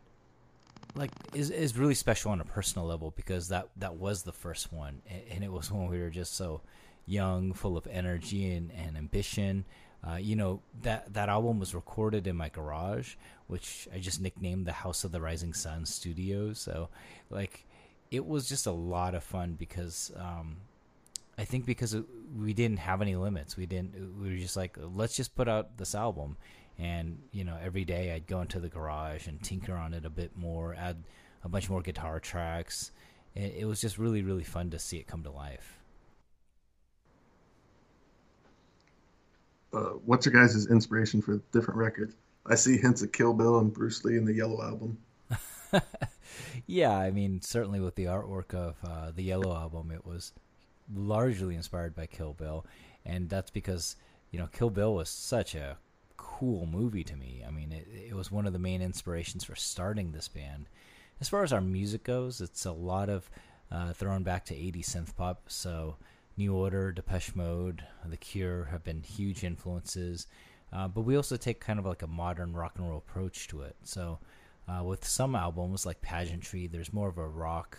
like 0.95 1.11
is 1.33 1.49
is 1.49 1.77
really 1.77 1.93
special 1.93 2.31
on 2.31 2.41
a 2.41 2.45
personal 2.45 2.87
level 2.87 3.11
because 3.15 3.49
that 3.49 3.69
that 3.77 3.95
was 3.95 4.23
the 4.23 4.31
first 4.31 4.71
one 4.71 5.01
and 5.29 5.43
it 5.43 5.51
was 5.51 5.71
when 5.71 5.87
we 5.87 5.99
were 5.99 6.09
just 6.09 6.35
so 6.35 6.61
young 7.05 7.53
full 7.53 7.77
of 7.77 7.87
energy 7.87 8.53
and, 8.53 8.71
and 8.71 8.97
ambition 8.97 9.65
uh, 10.07 10.15
you 10.15 10.35
know 10.35 10.61
that 10.81 11.13
that 11.13 11.29
album 11.29 11.59
was 11.59 11.75
recorded 11.75 12.27
in 12.27 12.35
my 12.35 12.49
garage 12.49 13.15
which 13.47 13.87
i 13.93 13.99
just 13.99 14.21
nicknamed 14.21 14.65
the 14.65 14.71
house 14.71 15.03
of 15.03 15.11
the 15.11 15.21
rising 15.21 15.53
sun 15.53 15.85
Studio. 15.85 16.53
so 16.53 16.89
like 17.29 17.65
it 18.11 18.25
was 18.25 18.47
just 18.47 18.65
a 18.65 18.71
lot 18.71 19.15
of 19.15 19.23
fun 19.23 19.55
because 19.57 20.11
um, 20.17 20.57
I 21.37 21.45
think 21.45 21.65
because 21.65 21.95
we 22.37 22.53
didn't 22.53 22.79
have 22.79 23.01
any 23.01 23.15
limits. 23.15 23.55
We 23.55 23.65
didn't. 23.65 23.95
We 24.21 24.29
were 24.29 24.37
just 24.37 24.57
like, 24.57 24.77
let's 24.77 25.15
just 25.15 25.33
put 25.33 25.47
out 25.47 25.77
this 25.77 25.95
album, 25.95 26.37
and 26.79 27.19
you 27.31 27.43
know, 27.43 27.57
every 27.61 27.85
day 27.85 28.13
I'd 28.13 28.27
go 28.27 28.41
into 28.41 28.59
the 28.59 28.69
garage 28.69 29.27
and 29.27 29.41
tinker 29.41 29.75
on 29.75 29.93
it 29.93 30.05
a 30.05 30.09
bit 30.09 30.31
more, 30.35 30.75
add 30.75 31.03
a 31.43 31.49
bunch 31.49 31.69
more 31.69 31.81
guitar 31.81 32.19
tracks. 32.19 32.91
It, 33.35 33.55
it 33.59 33.65
was 33.65 33.81
just 33.81 33.97
really, 33.97 34.21
really 34.21 34.43
fun 34.43 34.69
to 34.71 34.79
see 34.79 34.97
it 34.97 35.07
come 35.07 35.23
to 35.23 35.31
life. 35.31 35.77
Uh, 39.73 39.93
what's 40.05 40.25
your 40.25 40.33
guys' 40.33 40.67
inspiration 40.67 41.21
for 41.21 41.37
different 41.53 41.77
records? 41.79 42.15
I 42.45 42.55
see 42.55 42.77
hints 42.77 43.01
of 43.01 43.11
Kill 43.11 43.33
Bill 43.33 43.59
and 43.59 43.71
Bruce 43.71 44.03
Lee 44.03 44.17
in 44.17 44.25
the 44.25 44.33
Yellow 44.33 44.61
album. 44.61 44.97
yeah, 46.65 46.97
I 46.97 47.11
mean, 47.11 47.41
certainly 47.41 47.79
with 47.79 47.95
the 47.95 48.05
artwork 48.05 48.53
of 48.53 48.75
uh, 48.83 49.11
the 49.15 49.23
Yellow 49.23 49.55
album, 49.55 49.91
it 49.91 50.05
was 50.05 50.33
largely 50.93 51.55
inspired 51.55 51.95
by 51.95 52.05
Kill 52.05 52.33
Bill, 52.33 52.65
and 53.05 53.29
that's 53.29 53.51
because 53.51 53.95
you 54.31 54.39
know 54.39 54.47
Kill 54.47 54.69
Bill 54.69 54.93
was 54.93 55.09
such 55.09 55.55
a 55.55 55.77
cool 56.21 56.65
movie 56.67 57.03
to 57.03 57.15
me. 57.15 57.43
I 57.45 57.51
mean, 57.51 57.71
it, 57.71 57.87
it 58.09 58.13
was 58.13 58.31
one 58.31 58.45
of 58.45 58.53
the 58.53 58.59
main 58.59 58.81
inspirations 58.81 59.43
for 59.43 59.55
starting 59.55 60.11
this 60.11 60.27
band. 60.27 60.67
As 61.19 61.27
far 61.27 61.43
as 61.43 61.51
our 61.51 61.61
music 61.61 62.03
goes, 62.03 62.41
it's 62.41 62.65
a 62.65 62.71
lot 62.71 63.09
of 63.09 63.29
uh, 63.71 63.93
thrown 63.93 64.23
back 64.23 64.45
to 64.45 64.53
80s 64.53 64.91
synth 64.91 65.15
pop. 65.15 65.43
So 65.47 65.97
New 66.37 66.53
Order, 66.53 66.91
Depeche 66.91 67.35
Mode, 67.35 67.83
The 68.05 68.17
Cure 68.17 68.65
have 68.65 68.83
been 68.83 69.01
huge 69.01 69.43
influences. 69.43 70.27
Uh, 70.71 70.87
but 70.87 71.01
we 71.01 71.15
also 71.15 71.37
take 71.37 71.59
kind 71.59 71.79
of 71.79 71.85
like 71.85 72.03
a 72.03 72.07
modern 72.07 72.53
rock 72.53 72.73
and 72.77 72.87
roll 72.87 72.99
approach 72.99 73.47
to 73.49 73.61
it. 73.61 73.75
So 73.83 74.19
uh, 74.67 74.83
with 74.83 75.05
some 75.05 75.35
albums 75.35 75.85
like 75.85 76.01
Pageantry, 76.01 76.67
there's 76.67 76.93
more 76.93 77.09
of 77.09 77.17
a 77.17 77.27
rock, 77.27 77.77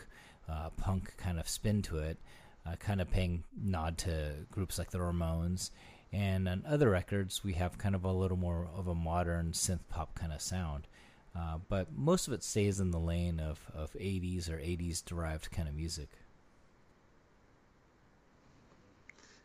uh, 0.48 0.70
punk 0.70 1.16
kind 1.16 1.38
of 1.38 1.48
spin 1.48 1.82
to 1.82 1.98
it, 1.98 2.18
uh, 2.66 2.76
kind 2.76 3.00
of 3.00 3.10
paying 3.10 3.44
nod 3.60 3.98
to 3.98 4.34
groups 4.50 4.78
like 4.78 4.90
the 4.90 4.98
Ramones. 4.98 5.70
And 6.12 6.48
on 6.48 6.64
other 6.68 6.90
records, 6.90 7.42
we 7.42 7.54
have 7.54 7.78
kind 7.78 7.94
of 7.94 8.04
a 8.04 8.12
little 8.12 8.36
more 8.36 8.68
of 8.76 8.86
a 8.86 8.94
modern 8.94 9.52
synth 9.52 9.88
pop 9.88 10.14
kind 10.14 10.32
of 10.32 10.42
sound. 10.42 10.86
Uh, 11.34 11.58
but 11.68 11.88
most 11.96 12.28
of 12.28 12.34
it 12.34 12.42
stays 12.42 12.78
in 12.78 12.90
the 12.90 12.98
lane 12.98 13.40
of, 13.40 13.60
of 13.74 13.92
80s 13.94 14.50
or 14.50 14.58
80s 14.58 15.02
derived 15.02 15.50
kind 15.50 15.68
of 15.68 15.74
music. 15.74 16.10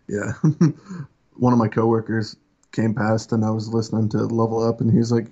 Yeah. 0.09 0.33
one 1.37 1.53
of 1.53 1.59
my 1.59 1.67
coworkers 1.67 2.35
came 2.71 2.93
past 2.93 3.31
and 3.31 3.45
I 3.45 3.49
was 3.49 3.73
listening 3.73 4.09
to 4.09 4.17
Level 4.17 4.63
Up, 4.63 4.81
and 4.81 4.91
he's 4.91 5.11
like, 5.11 5.27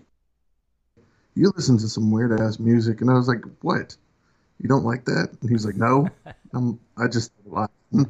"You 1.36 1.52
listen 1.56 1.78
to 1.78 1.90
some 1.90 2.12
weird 2.12 2.40
ass 2.40 2.60
music," 2.60 3.02
and 3.02 3.10
I 3.10 3.14
was 3.14 3.28
like, 3.28 3.44
"What? 3.62 3.96
You 4.60 4.70
don't 4.70 4.86
like 4.86 5.06
that?" 5.06 5.30
And 5.42 5.50
he's 5.50 5.66
like, 5.66 5.76
"No, 5.76 6.10
I'm, 6.54 6.80
I 6.98 7.08
just 7.08 7.32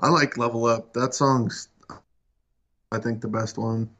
I 0.00 0.08
like 0.08 0.38
Level 0.38 0.66
Up. 0.66 0.92
That 0.94 1.14
song's, 1.14 1.68
I 2.92 2.98
think, 2.98 3.20
the 3.20 3.28
best 3.28 3.58
one." 3.58 3.90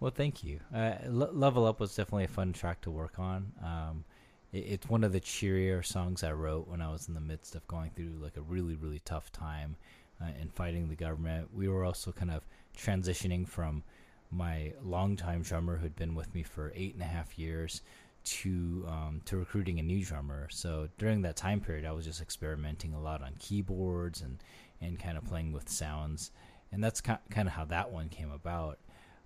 Well, 0.00 0.10
thank 0.10 0.42
you. 0.42 0.60
Uh, 0.74 0.94
Le- 1.06 1.32
Level 1.32 1.66
Up 1.66 1.78
was 1.78 1.94
definitely 1.94 2.24
a 2.24 2.28
fun 2.28 2.52
track 2.52 2.80
to 2.82 2.90
work 2.90 3.18
on. 3.18 3.52
Um, 3.62 4.04
it, 4.52 4.58
it's 4.58 4.88
one 4.88 5.04
of 5.04 5.12
the 5.12 5.20
cheerier 5.20 5.82
songs 5.82 6.24
I 6.24 6.32
wrote 6.32 6.68
when 6.68 6.80
I 6.80 6.90
was 6.90 7.08
in 7.08 7.14
the 7.14 7.20
midst 7.20 7.54
of 7.54 7.66
going 7.68 7.90
through 7.90 8.18
like 8.22 8.36
a 8.36 8.42
really, 8.42 8.76
really 8.76 9.00
tough 9.04 9.30
time 9.32 9.76
uh, 10.20 10.30
and 10.40 10.52
fighting 10.52 10.88
the 10.88 10.96
government. 10.96 11.48
We 11.54 11.68
were 11.68 11.84
also 11.84 12.12
kind 12.12 12.30
of 12.30 12.46
transitioning 12.76 13.46
from 13.46 13.82
my 14.30 14.72
longtime 14.82 15.42
drummer 15.42 15.76
who'd 15.76 15.96
been 15.96 16.14
with 16.14 16.34
me 16.34 16.42
for 16.42 16.72
eight 16.74 16.94
and 16.94 17.02
a 17.02 17.06
half 17.06 17.38
years 17.38 17.82
to 18.22 18.84
um, 18.88 19.20
to 19.24 19.36
recruiting 19.36 19.80
a 19.80 19.82
new 19.82 20.04
drummer. 20.04 20.48
So 20.50 20.88
during 20.98 21.22
that 21.22 21.36
time 21.36 21.60
period, 21.60 21.84
I 21.84 21.92
was 21.92 22.04
just 22.04 22.20
experimenting 22.20 22.94
a 22.94 23.00
lot 23.00 23.22
on 23.22 23.34
keyboards 23.38 24.20
and 24.22 24.38
and 24.80 24.98
kind 24.98 25.18
of 25.18 25.24
playing 25.24 25.52
with 25.52 25.68
sounds, 25.68 26.30
and 26.72 26.82
that's 26.82 27.00
kind 27.00 27.20
of 27.36 27.48
how 27.48 27.64
that 27.66 27.90
one 27.90 28.08
came 28.08 28.30
about. 28.30 28.78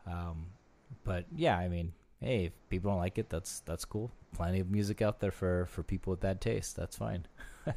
Um, 0.06 0.46
but 1.04 1.26
yeah, 1.34 1.56
I 1.56 1.68
mean, 1.68 1.92
hey, 2.20 2.46
if 2.46 2.52
people 2.68 2.90
don't 2.90 3.00
like 3.00 3.18
it, 3.18 3.28
that's 3.28 3.60
that's 3.60 3.84
cool. 3.84 4.10
Plenty 4.34 4.60
of 4.60 4.70
music 4.70 5.02
out 5.02 5.20
there 5.20 5.30
for 5.30 5.66
for 5.66 5.82
people 5.82 6.10
with 6.12 6.20
bad 6.20 6.40
taste. 6.40 6.76
That's 6.76 6.96
fine. 6.96 7.26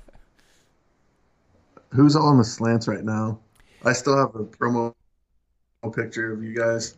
Who's 1.89 2.15
all 2.15 2.27
on 2.27 2.37
the 2.37 2.43
slants 2.43 2.87
right 2.87 3.03
now? 3.03 3.39
I 3.83 3.93
still 3.93 4.17
have 4.17 4.35
a 4.35 4.43
promo 4.43 4.93
picture 5.93 6.33
of 6.33 6.43
you 6.43 6.53
guys 6.53 6.97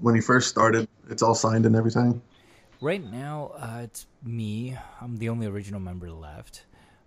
when 0.00 0.14
you 0.14 0.22
first 0.22 0.48
started. 0.48 0.88
It's 1.10 1.22
all 1.22 1.34
signed 1.34 1.66
and 1.66 1.76
everything. 1.76 2.22
Right 2.80 3.02
now, 3.04 3.52
uh, 3.56 3.80
it's 3.82 4.06
me. 4.22 4.78
I'm 5.00 5.18
the 5.18 5.28
only 5.28 5.46
original 5.46 5.80
member 5.80 6.10
left. 6.10 6.62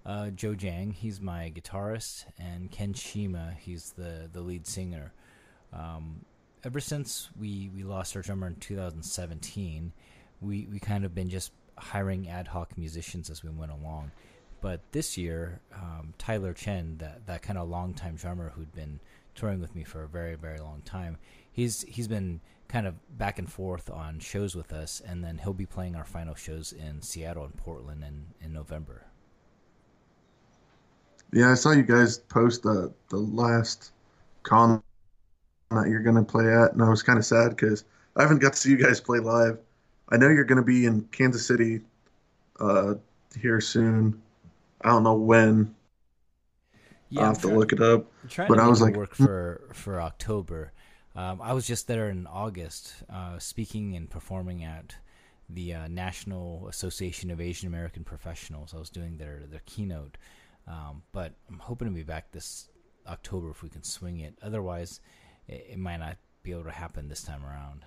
Uh, 0.05 0.29
Joe 0.31 0.53
Jiang, 0.53 0.93
he's 0.93 1.21
my 1.21 1.51
guitarist, 1.55 2.25
and 2.37 2.69
Ken 2.69 2.93
Shima, 2.93 3.55
he's 3.59 3.93
the 3.93 4.29
the 4.31 4.41
lead 4.41 4.67
singer. 4.67 5.13
Um, 5.71 6.25
ever 6.63 6.79
since 6.79 7.29
we, 7.39 7.69
we 7.73 7.83
lost 7.83 8.15
our 8.15 8.21
drummer 8.21 8.47
in 8.47 8.55
2017, 8.55 9.91
we, 10.41 10.67
we 10.71 10.79
kind 10.79 11.05
of 11.05 11.15
been 11.15 11.29
just 11.29 11.51
hiring 11.77 12.29
ad 12.29 12.47
hoc 12.47 12.77
musicians 12.77 13.29
as 13.29 13.43
we 13.43 13.49
went 13.49 13.71
along. 13.71 14.11
But 14.61 14.79
this 14.91 15.17
year, 15.17 15.59
um, 15.75 16.13
Tyler 16.17 16.53
Chen, 16.53 16.97
that, 16.99 17.25
that 17.25 17.41
kind 17.41 17.59
of 17.59 17.67
longtime 17.67 18.15
drummer 18.15 18.51
who'd 18.55 18.73
been 18.73 18.99
touring 19.35 19.59
with 19.59 19.75
me 19.75 19.83
for 19.83 20.03
a 20.03 20.07
very, 20.07 20.35
very 20.35 20.59
long 20.59 20.81
time, 20.85 21.17
he's 21.51 21.81
he's 21.83 22.07
been 22.07 22.39
kind 22.69 22.87
of 22.87 22.95
back 23.17 23.39
and 23.39 23.51
forth 23.51 23.89
on 23.89 24.19
shows 24.19 24.55
with 24.55 24.71
us, 24.71 25.01
and 25.05 25.23
then 25.23 25.37
he'll 25.37 25.53
be 25.53 25.65
playing 25.65 25.95
our 25.95 26.05
final 26.05 26.35
shows 26.35 26.71
in 26.71 27.01
Seattle 27.01 27.43
and 27.43 27.57
Portland 27.57 28.03
in, 28.03 28.25
in 28.41 28.53
November. 28.53 29.05
Yeah, 31.33 31.51
I 31.51 31.55
saw 31.55 31.71
you 31.71 31.83
guys 31.83 32.19
post 32.19 32.63
the 32.63 32.93
the 33.09 33.17
last 33.17 33.91
con 34.43 34.83
that 35.71 35.89
you're 35.89 36.03
going 36.03 36.15
to 36.15 36.23
play 36.23 36.45
at, 36.45 36.73
and 36.73 36.81
I 36.81 36.89
was 36.89 37.01
kind 37.01 37.17
of 37.17 37.25
sad 37.25 37.49
because 37.49 37.85
I 38.15 38.21
haven't 38.21 38.39
got 38.39 38.53
to 38.53 38.59
see 38.59 38.69
you 38.69 38.77
guys 38.77 39.01
play 39.01 39.19
live. 39.19 39.57
I 40.09 40.17
know 40.17 40.29
you're 40.29 40.43
going 40.43 40.57
to 40.57 40.65
be 40.65 40.85
in 40.85 41.01
Kansas 41.11 41.45
City 41.45 41.81
uh, 42.59 42.95
here 43.39 43.59
soon. 43.59 44.21
I 44.81 44.89
don't 44.89 45.03
know 45.03 45.15
when. 45.15 45.73
Yeah, 47.09 47.21
I'll 47.21 47.27
have 47.27 47.41
to 47.41 47.47
look 47.47 47.73
it 47.73 47.81
up. 47.81 48.05
but 48.37 48.59
I 48.59 48.67
was 48.67 48.81
like, 48.81 48.95
work 48.95 49.15
for 49.15 49.61
for 49.73 49.99
October. 49.99 50.71
Um, 51.15 51.41
I 51.41 51.53
was 51.53 51.65
just 51.67 51.87
there 51.87 52.09
in 52.09 52.27
August, 52.27 52.95
uh, 53.11 53.37
speaking 53.37 53.95
and 53.95 54.09
performing 54.09 54.63
at 54.63 54.95
the 55.47 55.73
uh, 55.73 55.87
National 55.87 56.67
Association 56.67 57.29
of 57.29 57.39
Asian 57.39 57.67
American 57.67 58.03
Professionals. 58.03 58.73
I 58.73 58.79
was 58.79 58.89
doing 58.89 59.17
their 59.17 59.41
their 59.49 59.61
keynote, 59.65 60.17
um, 60.67 61.03
but 61.11 61.33
I'm 61.49 61.59
hoping 61.59 61.87
to 61.87 61.93
be 61.93 62.03
back 62.03 62.31
this 62.31 62.69
October 63.07 63.49
if 63.49 63.63
we 63.63 63.69
can 63.69 63.83
swing 63.83 64.19
it. 64.19 64.35
Otherwise, 64.41 65.01
it, 65.47 65.67
it 65.71 65.79
might 65.79 65.97
not 65.97 66.17
be 66.41 66.51
able 66.51 66.63
to 66.65 66.71
happen 66.71 67.09
this 67.09 67.23
time 67.23 67.45
around. 67.45 67.85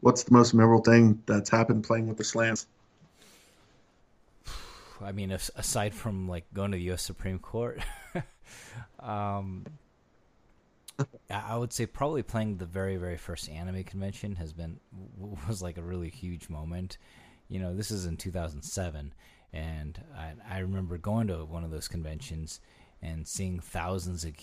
What's 0.00 0.22
the 0.24 0.32
most 0.32 0.52
memorable 0.52 0.84
thing 0.84 1.22
that's 1.24 1.48
happened 1.48 1.84
playing 1.84 2.08
with 2.08 2.18
the 2.18 2.24
slants? 2.24 2.66
I 5.02 5.12
mean, 5.12 5.32
aside 5.32 5.94
from 5.94 6.28
like 6.28 6.44
going 6.54 6.72
to 6.72 6.76
the 6.78 6.84
U.S. 6.84 7.02
Supreme 7.02 7.38
Court, 7.38 7.80
um, 9.00 9.64
I 11.30 11.56
would 11.56 11.72
say 11.72 11.86
probably 11.86 12.22
playing 12.22 12.58
the 12.58 12.66
very, 12.66 12.96
very 12.96 13.16
first 13.16 13.48
anime 13.48 13.84
convention 13.84 14.36
has 14.36 14.52
been 14.52 14.80
was 15.48 15.62
like 15.62 15.78
a 15.78 15.82
really 15.82 16.10
huge 16.10 16.48
moment. 16.48 16.98
You 17.48 17.60
know, 17.60 17.74
this 17.74 17.90
is 17.90 18.06
in 18.06 18.16
2007, 18.16 19.12
and 19.52 20.00
I, 20.16 20.32
I 20.48 20.58
remember 20.60 20.98
going 20.98 21.28
to 21.28 21.44
one 21.44 21.64
of 21.64 21.70
those 21.70 21.88
conventions 21.88 22.60
and 23.02 23.26
seeing 23.26 23.60
thousands 23.60 24.24
of 24.24 24.34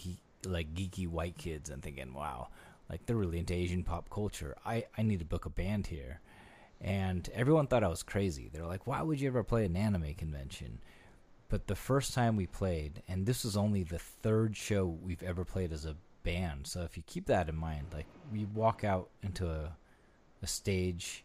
like 0.45 0.73
geeky 0.73 1.07
white 1.07 1.37
kids 1.37 1.69
and 1.69 1.81
thinking, 1.81 2.13
wow, 2.13 2.49
like 2.89 3.05
they're 3.05 3.15
really 3.15 3.39
into 3.39 3.53
Asian 3.53 3.83
pop 3.83 4.09
culture. 4.09 4.55
I, 4.65 4.85
I 4.97 5.03
need 5.03 5.19
to 5.19 5.25
book 5.25 5.45
a 5.45 5.49
band 5.49 5.87
here. 5.87 6.21
And 6.79 7.29
everyone 7.33 7.67
thought 7.67 7.83
I 7.83 7.89
was 7.89 8.03
crazy. 8.03 8.49
They're 8.51 8.65
like, 8.65 8.87
why 8.87 9.01
would 9.01 9.21
you 9.21 9.27
ever 9.27 9.43
play 9.43 9.65
an 9.65 9.75
anime 9.75 10.15
convention? 10.15 10.79
But 11.47 11.67
the 11.67 11.75
first 11.75 12.13
time 12.13 12.35
we 12.35 12.47
played, 12.47 13.03
and 13.07 13.25
this 13.25 13.43
was 13.43 13.55
only 13.55 13.83
the 13.83 13.99
third 13.99 14.55
show 14.55 14.85
we've 14.85 15.21
ever 15.21 15.45
played 15.45 15.73
as 15.73 15.85
a 15.85 15.95
band. 16.23 16.65
So 16.65 16.81
if 16.81 16.97
you 16.97 17.03
keep 17.05 17.27
that 17.27 17.49
in 17.49 17.55
mind, 17.55 17.87
like 17.93 18.07
we 18.31 18.45
walk 18.45 18.83
out 18.83 19.09
into 19.21 19.49
a, 19.49 19.75
a 20.41 20.47
stage 20.47 21.23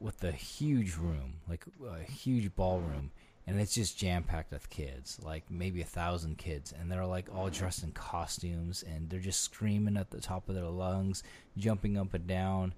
with 0.00 0.22
a 0.24 0.32
huge 0.32 0.96
room, 0.96 1.34
like 1.48 1.64
a 1.88 2.02
huge 2.10 2.54
ballroom, 2.54 3.10
and 3.46 3.60
it's 3.60 3.74
just 3.74 3.98
jam 3.98 4.22
packed 4.22 4.52
with 4.52 4.70
kids, 4.70 5.18
like 5.22 5.44
maybe 5.50 5.80
a 5.80 5.86
thousand 5.86 6.38
kids, 6.38 6.72
and 6.78 6.90
they're 6.90 7.06
like 7.06 7.28
all 7.34 7.50
dressed 7.50 7.82
in 7.82 7.92
costumes, 7.92 8.84
and 8.86 9.10
they're 9.10 9.20
just 9.20 9.40
screaming 9.40 9.96
at 9.96 10.10
the 10.10 10.20
top 10.20 10.48
of 10.48 10.54
their 10.54 10.64
lungs, 10.64 11.22
jumping 11.56 11.96
up 11.98 12.14
and 12.14 12.26
down. 12.26 12.74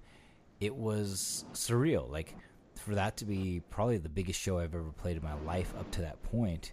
It 0.59 0.75
was 0.75 1.45
surreal, 1.53 2.09
like 2.09 2.35
for 2.75 2.95
that 2.95 3.17
to 3.17 3.25
be 3.25 3.61
probably 3.69 3.97
the 3.97 4.09
biggest 4.09 4.39
show 4.39 4.59
I've 4.59 4.75
ever 4.75 4.91
played 4.91 5.17
in 5.17 5.23
my 5.23 5.35
life 5.45 5.73
up 5.79 5.89
to 5.91 6.01
that 6.01 6.21
point, 6.23 6.71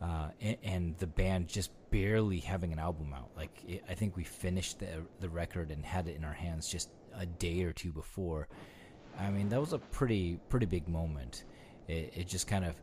uh, 0.00 0.28
and, 0.40 0.56
and, 0.62 0.98
the 0.98 1.06
band 1.06 1.48
just 1.48 1.70
barely 1.90 2.38
having 2.38 2.72
an 2.72 2.78
album 2.78 3.14
out. 3.14 3.30
Like 3.36 3.62
it, 3.66 3.84
I 3.88 3.94
think 3.94 4.16
we 4.16 4.24
finished 4.24 4.80
the 4.80 5.02
the 5.20 5.28
record 5.28 5.70
and 5.70 5.84
had 5.84 6.08
it 6.08 6.16
in 6.16 6.24
our 6.24 6.32
hands 6.32 6.68
just 6.68 6.90
a 7.16 7.26
day 7.26 7.62
or 7.62 7.72
two 7.72 7.92
before. 7.92 8.48
I 9.18 9.30
mean, 9.30 9.48
that 9.48 9.60
was 9.60 9.72
a 9.72 9.78
pretty 9.78 10.38
pretty 10.48 10.66
big 10.66 10.88
moment. 10.88 11.44
It, 11.88 12.12
it 12.16 12.28
just 12.28 12.46
kind 12.46 12.64
of 12.64 12.74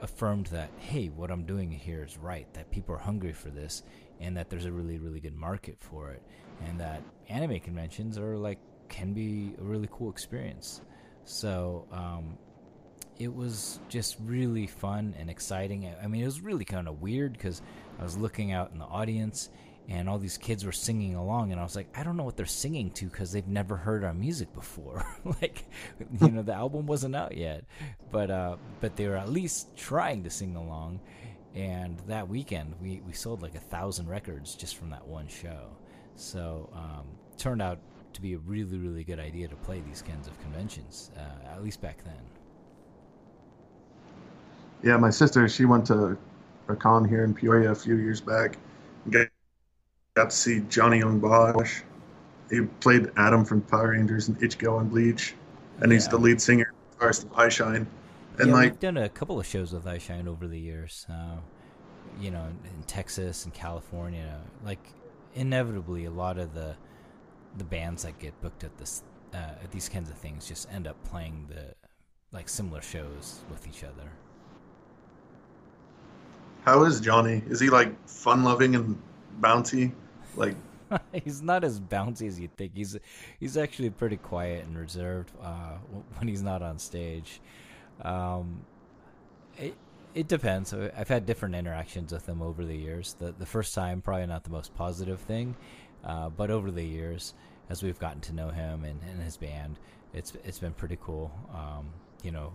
affirmed 0.00 0.46
that 0.46 0.70
hey, 0.78 1.08
what 1.08 1.30
I'm 1.30 1.44
doing 1.44 1.70
here 1.70 2.04
is 2.04 2.16
right. 2.16 2.52
That 2.54 2.70
people 2.70 2.94
are 2.94 2.98
hungry 2.98 3.32
for 3.32 3.50
this, 3.50 3.82
and 4.20 4.36
that 4.36 4.50
there's 4.50 4.66
a 4.66 4.72
really 4.72 4.98
really 4.98 5.20
good 5.20 5.36
market 5.36 5.76
for 5.80 6.10
it, 6.10 6.22
and 6.66 6.80
that 6.80 7.02
anime 7.28 7.60
conventions 7.60 8.18
are 8.18 8.36
like 8.36 8.58
can 8.88 9.12
be 9.12 9.54
a 9.60 9.64
really 9.64 9.88
cool 9.90 10.10
experience. 10.10 10.80
So 11.24 11.86
um, 11.90 12.38
it 13.18 13.34
was 13.34 13.80
just 13.88 14.16
really 14.24 14.66
fun 14.66 15.14
and 15.18 15.30
exciting. 15.30 15.92
I 16.02 16.06
mean, 16.06 16.22
it 16.22 16.26
was 16.26 16.40
really 16.40 16.64
kind 16.64 16.86
of 16.86 17.00
weird 17.00 17.32
because 17.32 17.62
I 17.98 18.04
was 18.04 18.16
looking 18.16 18.52
out 18.52 18.70
in 18.72 18.78
the 18.78 18.84
audience 18.84 19.50
and 19.88 20.08
all 20.08 20.18
these 20.18 20.38
kids 20.38 20.64
were 20.64 20.72
singing 20.72 21.14
along 21.14 21.52
and 21.52 21.60
i 21.60 21.64
was 21.64 21.76
like 21.76 21.88
i 21.96 22.02
don't 22.02 22.16
know 22.16 22.24
what 22.24 22.36
they're 22.36 22.46
singing 22.46 22.90
to 22.90 23.06
because 23.06 23.32
they've 23.32 23.46
never 23.48 23.76
heard 23.76 24.04
our 24.04 24.14
music 24.14 24.52
before. 24.54 25.04
Like 25.42 25.64
you 26.20 26.30
know 26.30 26.42
the 26.42 26.54
album 26.54 26.86
wasn't 26.86 27.16
out 27.16 27.36
yet. 27.36 27.64
But 28.10 28.30
uh 28.30 28.56
but 28.80 28.96
they 28.96 29.08
were 29.08 29.16
at 29.16 29.28
least 29.30 29.76
trying 29.76 30.22
to 30.24 30.30
sing 30.30 30.56
along. 30.56 31.00
And 31.54 31.98
that 32.06 32.28
weekend 32.28 32.74
we 32.80 33.00
we 33.06 33.12
sold 33.12 33.42
like 33.42 33.54
a 33.54 33.60
thousand 33.60 34.08
records 34.08 34.54
just 34.54 34.76
from 34.76 34.90
that 34.90 35.06
one 35.06 35.28
show. 35.28 35.76
So 36.14 36.70
um 36.74 37.06
turned 37.36 37.60
out 37.62 37.78
to 38.14 38.22
be 38.22 38.34
a 38.34 38.38
really 38.38 38.78
really 38.78 39.04
good 39.04 39.20
idea 39.20 39.48
to 39.48 39.56
play 39.56 39.80
these 39.80 40.02
kinds 40.02 40.26
of 40.26 40.38
conventions 40.40 41.10
uh, 41.16 41.54
at 41.54 41.62
least 41.62 41.80
back 41.82 42.02
then. 42.04 42.22
Yeah 44.82 44.96
my 44.96 45.10
sister 45.10 45.48
she 45.48 45.64
went 45.64 45.86
to 45.86 46.16
a 46.68 46.76
con 46.76 47.04
here 47.04 47.24
in 47.24 47.34
peoria 47.34 47.72
a 47.72 47.74
few 47.74 47.96
years 47.96 48.20
back 48.20 48.58
got 49.10 49.28
to 50.24 50.30
see 50.30 50.60
Johnny 50.68 50.98
Yong 50.98 51.20
Bosch. 51.20 51.82
He 52.50 52.62
played 52.62 53.10
Adam 53.16 53.44
from 53.44 53.60
Power 53.62 53.90
Rangers 53.90 54.28
and 54.28 54.38
Ichigo 54.40 54.78
on 54.78 54.88
Bleach, 54.88 55.34
and 55.80 55.90
yeah. 55.90 55.96
he's 55.96 56.08
the 56.08 56.16
lead 56.16 56.40
singer 56.40 56.72
of 57.00 57.10
Eyeshine. 57.10 57.86
And 58.38 58.48
yeah, 58.48 58.54
like, 58.54 58.72
we've 58.72 58.80
done 58.80 58.96
a 58.96 59.08
couple 59.08 59.38
of 59.38 59.46
shows 59.46 59.72
with 59.72 59.84
Eyeshine 59.84 60.26
over 60.26 60.46
the 60.46 60.58
years. 60.58 61.06
Uh, 61.08 61.36
you 62.20 62.30
know, 62.30 62.46
in 62.64 62.82
Texas 62.84 63.44
and 63.44 63.52
California, 63.52 64.40
like 64.64 64.80
inevitably, 65.34 66.06
a 66.06 66.10
lot 66.10 66.38
of 66.38 66.54
the 66.54 66.74
the 67.58 67.64
bands 67.64 68.02
that 68.02 68.18
get 68.18 68.38
booked 68.40 68.64
at 68.64 68.76
this 68.78 69.02
uh, 69.34 69.36
at 69.62 69.70
these 69.70 69.88
kinds 69.88 70.08
of 70.08 70.16
things 70.16 70.46
just 70.46 70.70
end 70.72 70.86
up 70.86 71.02
playing 71.04 71.46
the 71.48 71.74
like 72.32 72.48
similar 72.48 72.80
shows 72.80 73.40
with 73.50 73.66
each 73.66 73.84
other. 73.84 74.10
How 76.64 76.84
is 76.84 77.00
Johnny? 77.00 77.42
Is 77.48 77.60
he 77.60 77.70
like 77.70 78.08
fun 78.08 78.44
loving 78.44 78.74
and 78.74 79.00
bouncy? 79.40 79.92
Like 80.36 80.56
he's 81.24 81.42
not 81.42 81.64
as 81.64 81.80
bouncy 81.80 82.28
as 82.28 82.38
you 82.38 82.48
think. 82.56 82.72
He's 82.74 82.96
he's 83.40 83.56
actually 83.56 83.90
pretty 83.90 84.16
quiet 84.16 84.64
and 84.64 84.78
reserved 84.78 85.32
uh, 85.42 85.76
when 86.16 86.28
he's 86.28 86.42
not 86.42 86.62
on 86.62 86.78
stage. 86.78 87.40
Um, 88.02 88.64
it 89.58 89.76
it 90.14 90.28
depends. 90.28 90.72
I've 90.72 91.08
had 91.08 91.26
different 91.26 91.54
interactions 91.54 92.12
with 92.12 92.28
him 92.28 92.42
over 92.42 92.64
the 92.64 92.76
years. 92.76 93.16
The 93.18 93.32
the 93.32 93.46
first 93.46 93.74
time 93.74 94.00
probably 94.00 94.26
not 94.26 94.44
the 94.44 94.50
most 94.50 94.74
positive 94.74 95.20
thing, 95.20 95.56
uh, 96.04 96.30
but 96.30 96.50
over 96.50 96.70
the 96.70 96.84
years, 96.84 97.34
as 97.68 97.82
we've 97.82 97.98
gotten 97.98 98.20
to 98.22 98.32
know 98.32 98.48
him 98.48 98.84
and, 98.84 99.00
and 99.10 99.22
his 99.22 99.36
band, 99.36 99.78
it's 100.14 100.34
it's 100.44 100.58
been 100.58 100.72
pretty 100.72 100.98
cool. 101.00 101.32
Um, 101.54 101.90
you 102.22 102.30
know, 102.30 102.52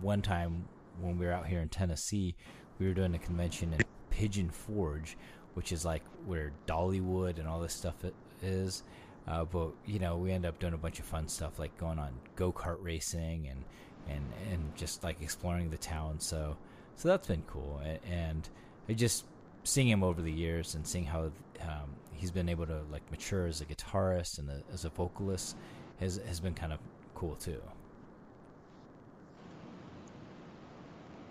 one 0.00 0.22
time 0.22 0.64
when 1.00 1.18
we 1.18 1.26
were 1.26 1.32
out 1.32 1.46
here 1.46 1.60
in 1.60 1.68
Tennessee, 1.68 2.34
we 2.78 2.86
were 2.86 2.94
doing 2.94 3.14
a 3.14 3.18
convention 3.18 3.72
in 3.74 3.80
Pigeon 4.10 4.48
Forge, 4.48 5.16
which 5.54 5.72
is 5.72 5.84
like 5.84 6.02
where 6.26 6.52
Dollywood 6.66 7.38
and 7.38 7.48
all 7.48 7.60
this 7.60 7.72
stuff 7.74 7.94
is. 8.42 8.82
Uh, 9.26 9.44
but 9.44 9.70
you 9.86 9.98
know, 9.98 10.16
we 10.16 10.32
end 10.32 10.44
up 10.44 10.58
doing 10.58 10.74
a 10.74 10.78
bunch 10.78 10.98
of 10.98 11.06
fun 11.06 11.28
stuff 11.28 11.58
like 11.58 11.76
going 11.78 11.98
on 11.98 12.12
go 12.36 12.52
kart 12.52 12.76
racing 12.80 13.48
and 13.48 13.64
and 14.08 14.24
and 14.52 14.76
just 14.76 15.02
like 15.02 15.20
exploring 15.22 15.70
the 15.70 15.78
town. 15.78 16.20
So 16.20 16.56
so 16.96 17.08
that's 17.08 17.26
been 17.26 17.42
cool. 17.46 17.80
And, 17.84 18.48
and 18.88 18.98
just 18.98 19.24
seeing 19.64 19.88
him 19.88 20.02
over 20.02 20.20
the 20.20 20.30
years 20.32 20.74
and 20.74 20.86
seeing 20.86 21.06
how 21.06 21.30
um, 21.62 21.96
he's 22.12 22.30
been 22.30 22.48
able 22.48 22.66
to 22.66 22.80
like 22.92 23.02
mature 23.10 23.46
as 23.46 23.60
a 23.60 23.64
guitarist 23.64 24.38
and 24.38 24.50
as 24.72 24.84
a 24.84 24.90
vocalist 24.90 25.56
has 26.00 26.20
has 26.26 26.40
been 26.40 26.54
kind 26.54 26.72
of 26.72 26.78
cool 27.14 27.34
too. 27.36 27.60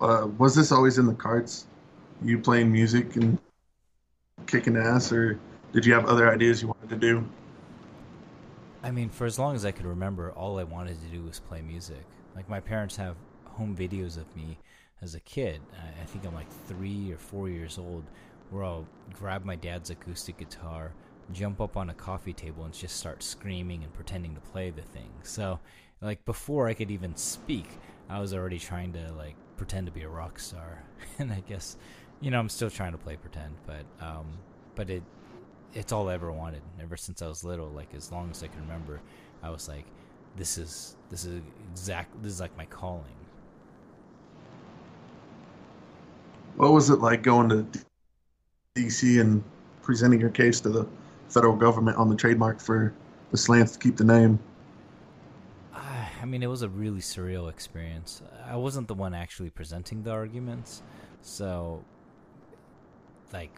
Uh, 0.02 0.28
was 0.38 0.56
this 0.56 0.72
always 0.72 0.98
in 0.98 1.06
the 1.06 1.14
cards? 1.14 1.68
You 2.24 2.40
playing 2.40 2.72
music 2.72 3.16
and 3.16 3.38
kicking 4.48 4.78
ass, 4.78 5.12
or 5.12 5.40
did 5.72 5.86
you 5.86 5.94
have 5.94 6.06
other 6.06 6.32
ideas 6.32 6.62
you 6.62 6.68
wanted 6.68 6.90
to 6.90 6.98
do? 6.98 7.28
I 8.84 8.92
mean, 8.92 9.10
for 9.10 9.26
as 9.26 9.40
long 9.40 9.56
as 9.56 9.66
I 9.66 9.72
could 9.72 9.86
remember, 9.86 10.32
all 10.32 10.60
I 10.60 10.64
wanted 10.64 11.02
to 11.02 11.08
do 11.08 11.24
was 11.24 11.40
play 11.40 11.62
music. 11.62 12.04
Like 12.36 12.50
my 12.50 12.60
parents 12.60 12.96
have 12.98 13.16
home 13.46 13.76
videos 13.76 14.18
of 14.18 14.36
me 14.36 14.58
as 15.02 15.16
a 15.16 15.20
kid. 15.22 15.62
I 16.02 16.06
think 16.06 16.26
I'm 16.26 16.34
like 16.34 16.52
three 16.68 17.12
or 17.12 17.18
four 17.18 17.50
years 17.50 17.78
old, 17.78 18.04
where 18.50 18.64
I'll 18.64 18.88
grab 19.14 19.46
my 19.46 19.56
dad's 19.56 19.90
acoustic 19.90 20.38
guitar, 20.38 20.92
jump 21.32 21.62
up 21.62 21.78
on 21.78 21.90
a 21.90 21.94
coffee 21.94 22.34
table, 22.34 22.66
and 22.66 22.74
just 22.74 22.98
start 22.98 23.24
screaming 23.24 23.84
and 23.84 23.94
pretending 23.94 24.36
to 24.36 24.42
play 24.42 24.70
the 24.70 24.82
thing. 24.82 25.10
So, 25.24 25.60
like 26.02 26.26
before 26.26 26.68
I 26.68 26.74
could 26.74 26.92
even 26.92 27.16
speak, 27.16 27.70
I 28.10 28.20
was 28.20 28.34
already 28.34 28.60
trying 28.60 28.94
to 28.94 29.12
like 29.14 29.36
pretend 29.58 29.88
to 29.88 29.94
be 29.94 30.04
a 30.04 30.10
rock 30.10 30.40
star. 30.40 30.84
and 31.20 31.32
I 31.32 31.42
guess, 31.48 31.78
you 32.22 32.32
know, 32.32 32.40
I'm 32.40 32.50
still 32.50 32.70
trying 32.70 32.94
to 32.94 32.98
play 32.98 33.16
pretend, 33.18 33.56
but 33.66 33.86
um, 34.06 34.26
but 34.76 34.90
it 34.90 35.04
it's 35.74 35.92
all 35.92 36.10
I 36.10 36.14
ever 36.14 36.32
wanted. 36.32 36.62
Ever 36.82 36.98
since 36.98 37.22
I 37.22 37.28
was 37.28 37.44
little, 37.44 37.70
like 37.70 37.94
as 37.96 38.12
long 38.12 38.30
as 38.32 38.44
I 38.44 38.48
can 38.48 38.62
remember, 38.62 39.02
I 39.42 39.50
was 39.50 39.68
like, 39.68 39.86
this 40.36 40.58
is 40.58 40.96
this 41.10 41.26
is 41.26 41.42
exact. 41.72 42.22
This 42.24 42.34
is 42.34 42.40
like 42.40 42.56
my 42.58 42.66
calling. 42.66 43.04
What 46.56 46.72
was 46.72 46.90
it 46.90 47.00
like 47.00 47.24
going 47.24 47.50
to 47.50 47.66
DC 48.76 49.20
and 49.20 49.44
presenting 49.82 50.20
your 50.20 50.30
case 50.30 50.62
to 50.62 50.70
the 50.70 50.88
federal 51.30 51.56
government 51.56 51.98
on 51.98 52.10
the 52.10 52.16
trademark 52.16 52.60
for 52.60 52.94
the 53.32 53.38
slants 53.38 53.72
to 53.74 53.80
keep 53.80 53.98
the 53.98 54.04
name? 54.04 54.40
I 56.24 56.26
mean, 56.26 56.42
it 56.42 56.48
was 56.48 56.62
a 56.62 56.70
really 56.70 57.02
surreal 57.02 57.50
experience. 57.50 58.22
I 58.48 58.56
wasn't 58.56 58.88
the 58.88 58.94
one 58.94 59.14
actually 59.14 59.50
presenting 59.50 60.04
the 60.04 60.12
arguments, 60.12 60.82
so 61.22 61.84
like 63.32 63.52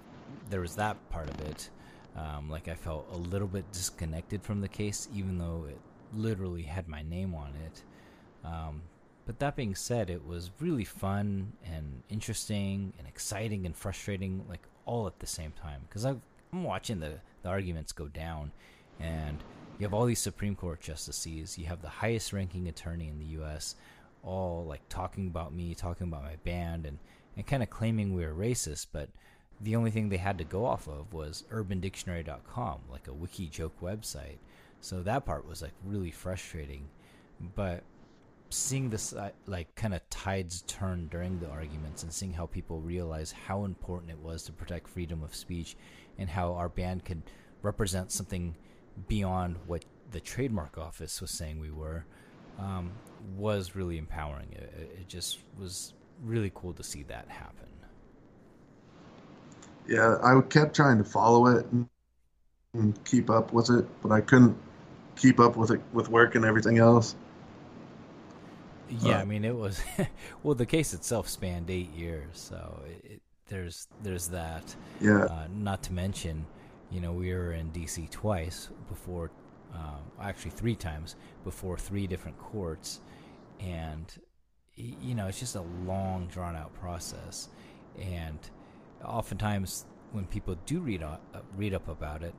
there 0.50 0.62
was 0.62 0.76
that 0.76 0.98
part 1.10 1.30
of 1.30 1.40
it. 1.42 1.70
Um, 2.16 2.50
like 2.50 2.68
I 2.68 2.76
felt 2.76 3.08
a 3.12 3.18
little 3.18 3.48
bit 3.48 3.70
disconnected 3.72 4.42
from 4.42 4.62
the 4.62 4.70
case, 4.70 5.10
even 5.14 5.38
though 5.38 5.66
it 5.68 5.78
literally 6.14 6.64
had 6.64 6.88
my 6.88 7.02
name 7.02 7.36
on 7.36 7.54
it. 7.66 7.84
Um, 8.46 8.84
but 9.26 9.40
that 9.40 9.56
being 9.56 9.76
said, 9.76 10.10
it 10.10 10.26
was 10.26 10.52
really 10.60 10.86
fun 10.86 11.54
and 11.66 12.04
interesting 12.10 12.94
and 12.98 13.08
exciting 13.08 13.66
and 13.66 13.76
frustrating, 13.76 14.46
like 14.48 14.62
all 14.86 15.08
at 15.08 15.20
the 15.20 15.28
same 15.28 15.52
time. 15.52 15.82
Because 15.90 16.06
I'm 16.06 16.22
watching 16.54 17.00
the, 17.00 17.20
the 17.42 17.50
arguments 17.50 17.92
go 17.92 18.08
down, 18.08 18.52
and 19.00 19.44
you 19.80 19.86
have 19.86 19.94
all 19.94 20.06
these 20.06 20.20
Supreme 20.20 20.56
Court 20.56 20.80
justices. 20.80 21.58
You 21.58 21.66
have 21.66 21.82
the 21.82 21.90
highest 21.90 22.34
ranking 22.34 22.68
attorney 22.68 23.08
in 23.08 23.18
the 23.18 23.26
U.S. 23.26 23.76
all 24.24 24.64
like 24.66 24.88
talking 24.90 25.28
about 25.28 25.54
me, 25.54 25.74
talking 25.74 26.08
about 26.08 26.24
my 26.24 26.36
band, 26.44 26.86
and, 26.86 27.00
and 27.36 27.48
kind 27.48 27.64
of 27.64 27.70
claiming 27.72 28.14
we 28.14 28.26
were 28.26 28.34
racist. 28.34 28.88
But 28.94 29.10
the 29.62 29.76
only 29.76 29.92
thing 29.92 30.10
they 30.10 30.18
had 30.18 30.38
to 30.38 30.44
go 30.44 30.66
off 30.66 30.88
of 30.88 31.14
was 31.14 31.44
UrbanDictionary.com, 31.52 32.82
like 32.90 33.08
a 33.08 33.14
wiki 33.14 33.48
joke 33.48 33.80
website. 33.82 34.38
So 34.82 35.02
that 35.02 35.26
part 35.26 35.48
was 35.48 35.62
like 35.62 35.74
really 35.84 36.12
frustrating. 36.12 36.88
But 37.56 37.84
seeing 38.50 38.90
this 38.90 39.14
like 39.48 39.74
kind 39.76 39.94
of 39.94 40.08
tides 40.10 40.64
turn 40.68 41.08
during 41.08 41.40
the 41.40 41.50
arguments 41.50 42.04
and 42.04 42.14
seeing 42.14 42.34
how 42.34 42.46
people 42.46 42.80
realize 42.80 43.32
how 43.32 43.66
important 43.66 44.12
it 44.12 44.20
was 44.20 44.44
to 44.44 44.52
protect 44.52 44.88
freedom 44.88 45.24
of 45.24 45.34
speech 45.34 45.76
and 46.18 46.30
how 46.30 46.54
our 46.54 46.70
band 46.70 47.04
could 47.04 47.24
represent 47.62 48.12
something 48.12 48.56
beyond 49.08 49.58
what 49.68 49.84
the 50.12 50.20
trademark 50.20 50.78
office 50.78 51.20
was 51.20 51.32
saying 51.32 51.60
we 51.60 51.72
were 51.72 52.06
um, 52.60 52.92
was 53.36 53.76
really 53.76 53.98
empowering. 53.98 54.48
It, 54.52 54.98
it, 55.00 55.08
just 55.08 55.40
was 55.60 55.94
really 56.24 56.52
cool 56.56 56.74
to 56.74 56.84
see 56.84 57.04
that 57.04 57.28
happen. 57.28 57.65
Yeah, 59.88 60.18
I 60.24 60.40
kept 60.42 60.76
trying 60.76 60.98
to 60.98 61.04
follow 61.04 61.48
it 61.48 61.66
and, 61.72 61.88
and 62.74 63.06
keep 63.06 63.30
up 63.30 63.54
with 63.54 63.70
it, 63.70 63.86
but 64.02 64.12
I 64.12 64.22
couldn't 64.22 64.58
keep 65.16 65.40
up 65.40 65.56
with 65.56 65.72
it 65.72 65.82
with 65.94 66.10
work 66.10 66.36
and 66.36 66.46
everything 66.46 66.78
else. 66.78 67.16
Yeah, 68.90 69.18
uh, 69.18 69.22
I 69.22 69.26
mean 69.26 69.46
it 69.46 69.56
was 69.56 69.82
well. 70.44 70.56
The 70.56 70.66
case 70.66 70.94
itself 70.94 71.28
spanned 71.28 71.70
eight 71.70 71.94
years, 71.94 72.26
so 72.34 72.82
it, 73.04 73.22
there's 73.48 73.88
there's 74.02 74.28
that. 74.30 74.76
Yeah. 75.02 75.26
Uh, 75.26 75.48
not 75.54 75.84
to 75.84 75.94
mention, 75.94 76.46
you 76.92 77.02
know, 77.02 77.12
we 77.12 77.34
were 77.34 77.54
in 77.54 77.70
D.C. 77.72 78.08
twice 78.12 78.70
before, 78.88 79.32
uh, 79.74 79.98
actually 80.22 80.52
three 80.52 80.76
times 80.76 81.16
before 81.44 81.78
three 81.78 82.08
different 82.08 82.38
courts, 82.38 83.02
and 83.60 84.06
you 84.76 85.16
know, 85.16 85.28
it's 85.28 85.40
just 85.40 85.56
a 85.56 85.64
long, 85.86 86.28
drawn 86.28 86.56
out 86.56 86.74
process, 86.76 87.50
and 88.00 88.40
oftentimes 89.06 89.86
when 90.12 90.26
people 90.26 90.56
do 90.66 90.80
read 90.80 91.04
uh, 91.04 91.18
read 91.56 91.74
up 91.74 91.88
about 91.88 92.24
it, 92.24 92.34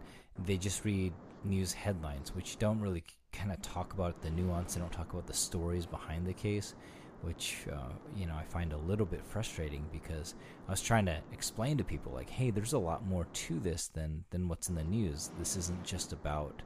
they 0.44 0.56
just 0.56 0.84
read 0.84 1.12
news 1.44 1.72
headlines, 1.72 2.34
which 2.34 2.58
don't 2.58 2.80
really 2.80 3.04
kind 3.32 3.52
of 3.52 3.60
talk 3.62 3.92
about 3.92 4.20
the 4.22 4.30
nuance. 4.30 4.74
They 4.74 4.80
don't 4.80 4.92
talk 4.92 5.12
about 5.12 5.26
the 5.26 5.34
stories 5.34 5.86
behind 5.86 6.26
the 6.26 6.32
case, 6.32 6.74
which 7.22 7.66
uh, 7.72 7.92
you 8.16 8.26
know 8.26 8.34
I 8.34 8.44
find 8.44 8.72
a 8.72 8.78
little 8.78 9.06
bit 9.06 9.24
frustrating 9.24 9.84
because 9.92 10.34
I 10.68 10.70
was 10.70 10.80
trying 10.80 11.06
to 11.06 11.18
explain 11.32 11.76
to 11.78 11.84
people 11.84 12.12
like, 12.12 12.30
hey, 12.30 12.50
there's 12.50 12.72
a 12.72 12.78
lot 12.78 13.06
more 13.06 13.26
to 13.32 13.60
this 13.60 13.88
than 13.88 14.24
than 14.30 14.48
what's 14.48 14.68
in 14.68 14.74
the 14.74 14.84
news. 14.84 15.30
This 15.38 15.56
isn't 15.56 15.84
just 15.84 16.12
about 16.12 16.62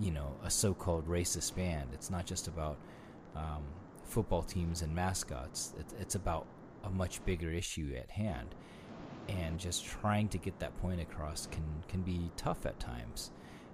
you 0.00 0.10
know 0.10 0.36
a 0.44 0.50
so-called 0.50 1.08
racist 1.08 1.54
band. 1.56 1.90
It's 1.92 2.10
not 2.10 2.26
just 2.26 2.48
about 2.48 2.78
um, 3.36 3.64
football 4.04 4.42
teams 4.42 4.82
and 4.82 4.94
mascots. 4.94 5.74
It's, 5.78 5.94
it's 6.00 6.14
about 6.14 6.46
a 6.84 6.90
much 6.90 7.24
bigger 7.24 7.50
issue 7.50 7.94
at 7.96 8.10
hand, 8.10 8.54
and 9.28 9.58
just 9.58 9.84
trying 9.84 10.28
to 10.28 10.38
get 10.38 10.58
that 10.60 10.76
point 10.80 11.00
across 11.00 11.46
can 11.46 11.64
can 11.88 12.02
be 12.02 12.30
tough 12.36 12.66
at 12.66 12.78
times. 12.80 13.30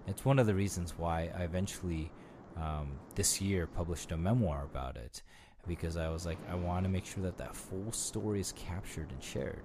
It's 0.06 0.24
one 0.24 0.38
of 0.38 0.46
the 0.46 0.54
reasons 0.54 0.94
why 0.96 1.30
I 1.36 1.42
eventually 1.42 2.10
um, 2.56 2.98
this 3.14 3.40
year 3.40 3.66
published 3.66 4.12
a 4.12 4.16
memoir 4.16 4.64
about 4.64 4.96
it 4.96 5.22
because 5.66 5.96
I 5.96 6.08
was 6.08 6.24
like, 6.24 6.38
I 6.50 6.54
want 6.54 6.84
to 6.84 6.90
make 6.90 7.04
sure 7.04 7.22
that 7.24 7.38
that 7.38 7.56
full 7.56 7.90
story 7.92 8.40
is 8.40 8.52
captured 8.52 9.10
and 9.10 9.22
shared. 9.22 9.64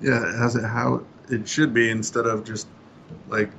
Yeah, 0.00 0.32
as 0.44 0.56
it 0.56 0.64
how 0.64 1.04
it 1.30 1.48
should 1.48 1.72
be 1.72 1.90
instead 1.90 2.26
of 2.26 2.44
just 2.44 2.66
like 3.28 3.50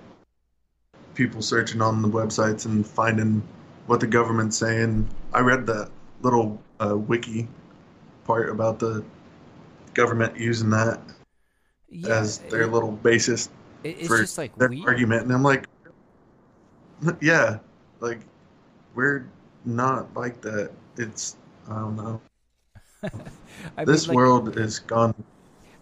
people 1.16 1.42
searching 1.42 1.82
on 1.82 2.02
the 2.02 2.08
websites 2.08 2.66
and 2.66 2.86
finding 2.86 3.42
what 3.88 4.00
the 4.00 4.08
government's 4.08 4.58
saying. 4.58 5.08
I 5.34 5.40
read 5.40 5.66
that 5.68 5.90
little 6.22 6.62
uh, 6.80 6.96
wiki 6.96 7.48
part 8.26 8.50
about 8.50 8.78
the 8.80 9.04
government 9.98 10.38
using 10.38 10.70
that 10.70 11.02
yeah, 11.90 12.10
as 12.10 12.38
their 12.38 12.62
it, 12.62 12.72
little 12.72 12.92
basis 12.92 13.50
it's 13.84 14.08
for 14.08 14.20
just 14.20 14.38
like 14.38 14.56
their 14.58 14.70
weird. 14.70 14.88
argument, 14.88 15.24
and 15.24 15.34
I'm 15.34 15.44
like, 15.44 15.68
yeah, 17.22 17.60
like 18.00 18.20
we're 18.96 19.28
not 19.66 20.16
like 20.16 20.40
that. 20.42 20.72
It's 20.98 21.38
I 21.70 21.80
don't 21.80 21.96
know. 21.96 22.22
this 23.86 24.08
mean, 24.08 24.16
like, 24.16 24.16
world 24.16 24.58
is 24.58 24.80
gone. 24.80 25.14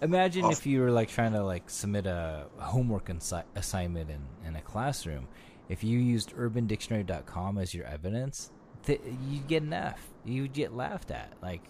Imagine 0.02 0.46
off. 0.46 0.52
if 0.54 0.66
you 0.66 0.82
were 0.82 0.92
like 0.92 1.10
trying 1.10 1.34
to 1.34 1.44
like 1.44 1.70
submit 1.70 2.06
a 2.06 2.46
homework 2.58 3.08
insi- 3.08 3.44
assignment 3.56 4.10
in 4.10 4.22
in 4.48 4.56
a 4.56 4.62
classroom. 4.62 5.28
If 5.68 5.84
you 5.84 5.98
used 5.98 6.36
UrbanDictionary.com 6.36 7.58
as 7.58 7.74
your 7.74 7.86
evidence, 7.86 8.52
th- 8.86 9.02
you'd 9.28 9.48
get 9.48 9.64
an 9.64 9.74
F. 9.74 10.00
You'd 10.24 10.54
get 10.54 10.76
laughed 10.76 11.10
at. 11.10 11.34
Like 11.42 11.62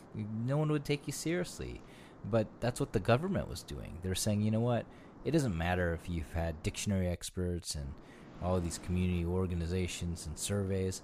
no 0.45 0.58
one 0.58 0.69
would 0.71 0.84
take 0.84 1.08
you 1.08 1.13
seriously. 1.13 1.81
But 2.29 2.47
that's 2.59 2.79
what 2.79 2.93
the 2.93 2.99
government 2.99 3.49
was 3.49 3.63
doing. 3.63 3.99
They're 4.01 4.15
saying, 4.15 4.41
you 4.41 4.51
know 4.51 4.59
what? 4.59 4.85
It 5.23 5.31
doesn't 5.31 5.57
matter 5.57 5.93
if 5.93 6.09
you've 6.09 6.31
had 6.33 6.61
dictionary 6.63 7.07
experts 7.07 7.75
and 7.75 7.93
all 8.41 8.59
these 8.59 8.77
community 8.77 9.25
organizations 9.25 10.25
and 10.25 10.38
surveys. 10.38 11.01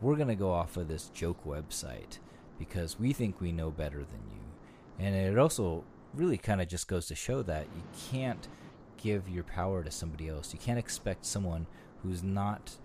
We're 0.00 0.16
going 0.16 0.28
to 0.28 0.34
go 0.34 0.52
off 0.52 0.76
of 0.76 0.88
this 0.88 1.08
joke 1.08 1.44
website 1.44 2.18
because 2.58 2.98
we 2.98 3.12
think 3.12 3.40
we 3.40 3.52
know 3.52 3.70
better 3.70 3.98
than 3.98 4.22
you. 4.30 5.04
And 5.04 5.14
it 5.14 5.38
also 5.38 5.84
really 6.14 6.38
kind 6.38 6.60
of 6.60 6.68
just 6.68 6.88
goes 6.88 7.06
to 7.06 7.14
show 7.14 7.42
that 7.42 7.66
you 7.74 7.82
can't 8.10 8.48
give 8.96 9.28
your 9.28 9.44
power 9.44 9.82
to 9.82 9.90
somebody 9.90 10.28
else. 10.28 10.52
You 10.52 10.58
can't 10.58 10.78
expect 10.78 11.24
someone 11.24 11.66
who's 12.02 12.22
not 12.22 12.76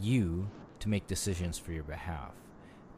you 0.00 0.48
to 0.80 0.88
make 0.88 1.06
decisions 1.06 1.58
for 1.58 1.72
your 1.72 1.84
behalf. 1.84 2.32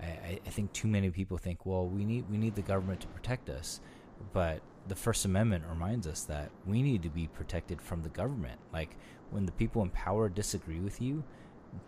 I, 0.01 0.41
I 0.47 0.51
think 0.51 0.73
too 0.73 0.89
many 0.89 1.11
people 1.11 1.39
think, 1.39 1.65
well, 1.65 1.87
we 1.87 2.05
need 2.05 2.29
we 2.31 2.37
need 2.37 2.55
the 2.55 2.63
government 2.63 3.01
to 3.01 3.07
protect 3.09 3.49
us, 3.49 3.81
but 4.33 4.61
the 4.89 4.95
First 4.95 5.25
Amendment 5.25 5.65
reminds 5.69 6.07
us 6.07 6.23
that 6.25 6.51
we 6.67 6.83
need 6.83 7.03
to 7.03 7.09
be 7.09 7.27
protected 7.27 7.81
from 7.81 8.03
the 8.03 8.09
government. 8.09 8.61
Like 8.73 8.97
when 9.31 9.47
the 9.47 9.53
people 9.53 9.83
in 9.83 9.91
power 9.91 10.29
disagree 10.29 10.81
with 10.81 11.01
you, 11.01 11.25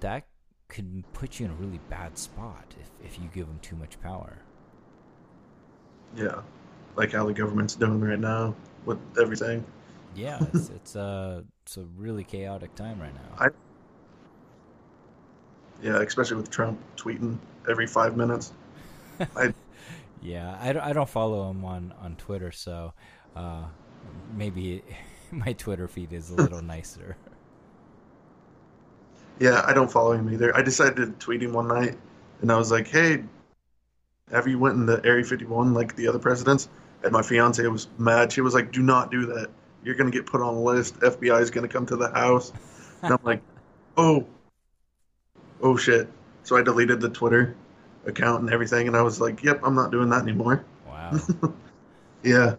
that 0.00 0.26
could 0.68 1.04
put 1.12 1.40
you 1.40 1.46
in 1.46 1.52
a 1.52 1.54
really 1.54 1.80
bad 1.88 2.18
spot 2.18 2.74
if, 2.80 2.90
if 3.04 3.18
you 3.18 3.28
give 3.32 3.46
them 3.46 3.58
too 3.62 3.76
much 3.76 4.00
power. 4.00 4.38
Yeah, 6.16 6.42
like 6.96 7.12
how 7.12 7.26
the 7.26 7.32
government's 7.32 7.74
doing 7.74 8.00
right 8.00 8.18
now 8.18 8.54
with 8.84 8.98
everything. 9.20 9.64
Yeah, 10.14 10.38
it's 10.54 10.70
it's 10.70 10.96
a 10.96 11.44
it's 11.62 11.76
a 11.76 11.84
really 11.96 12.24
chaotic 12.24 12.74
time 12.74 13.00
right 13.00 13.14
now. 13.14 13.46
I, 13.46 13.48
yeah, 15.82 16.00
especially 16.02 16.36
with 16.38 16.50
Trump 16.50 16.78
tweeting 16.96 17.38
every 17.68 17.86
five 17.86 18.16
minutes. 18.16 18.52
I 19.36 19.52
yeah, 20.22 20.58
I 20.60 20.72
don't, 20.72 20.82
I 20.82 20.92
don't 20.92 21.08
follow 21.08 21.50
him 21.50 21.64
on 21.64 21.94
on 22.00 22.16
Twitter, 22.16 22.52
so 22.52 22.92
uh, 23.36 23.64
maybe 24.34 24.82
my 25.30 25.52
Twitter 25.52 25.88
feed 25.88 26.12
is 26.12 26.30
a 26.30 26.34
little 26.34 26.62
nicer. 26.76 27.16
Yeah, 29.38 29.62
I 29.64 29.72
don't 29.72 29.90
follow 29.90 30.12
him 30.12 30.32
either. 30.32 30.56
I 30.56 30.62
decided 30.62 30.96
to 30.96 31.06
tweet 31.18 31.42
him 31.42 31.52
one 31.52 31.68
night, 31.68 31.96
and 32.40 32.50
I 32.50 32.56
was 32.56 32.70
like, 32.70 32.88
"Hey, 32.88 33.22
have 34.32 34.48
you 34.48 34.58
went 34.58 34.76
in 34.76 34.86
the 34.86 35.00
Area 35.04 35.24
51 35.24 35.74
like 35.74 35.94
the 35.94 36.08
other 36.08 36.18
presidents?" 36.18 36.68
And 37.04 37.12
my 37.12 37.22
fiance 37.22 37.64
was 37.66 37.86
mad. 37.98 38.32
She 38.32 38.40
was 38.40 38.54
like, 38.54 38.72
"Do 38.72 38.82
not 38.82 39.10
do 39.10 39.26
that. 39.26 39.50
You're 39.84 39.94
gonna 39.94 40.10
get 40.10 40.26
put 40.26 40.40
on 40.40 40.54
a 40.54 40.60
list. 40.60 40.98
FBI 41.00 41.40
is 41.40 41.50
gonna 41.50 41.68
come 41.68 41.86
to 41.86 41.96
the 41.96 42.08
house." 42.08 42.52
And 43.02 43.12
I'm 43.12 43.20
like, 43.22 43.42
"Oh, 43.96 44.26
oh 45.62 45.76
shit!" 45.76 46.08
So 46.42 46.56
I 46.56 46.62
deleted 46.62 47.00
the 47.00 47.10
Twitter 47.10 47.54
account 48.08 48.42
and 48.42 48.52
everything, 48.52 48.88
and 48.88 48.96
I 48.96 49.02
was 49.02 49.20
like, 49.20 49.42
"Yep, 49.44 49.60
I'm 49.64 49.74
not 49.74 49.92
doing 49.92 50.08
that 50.10 50.22
anymore." 50.22 50.64
Wow. 50.86 51.18
yeah. 52.22 52.56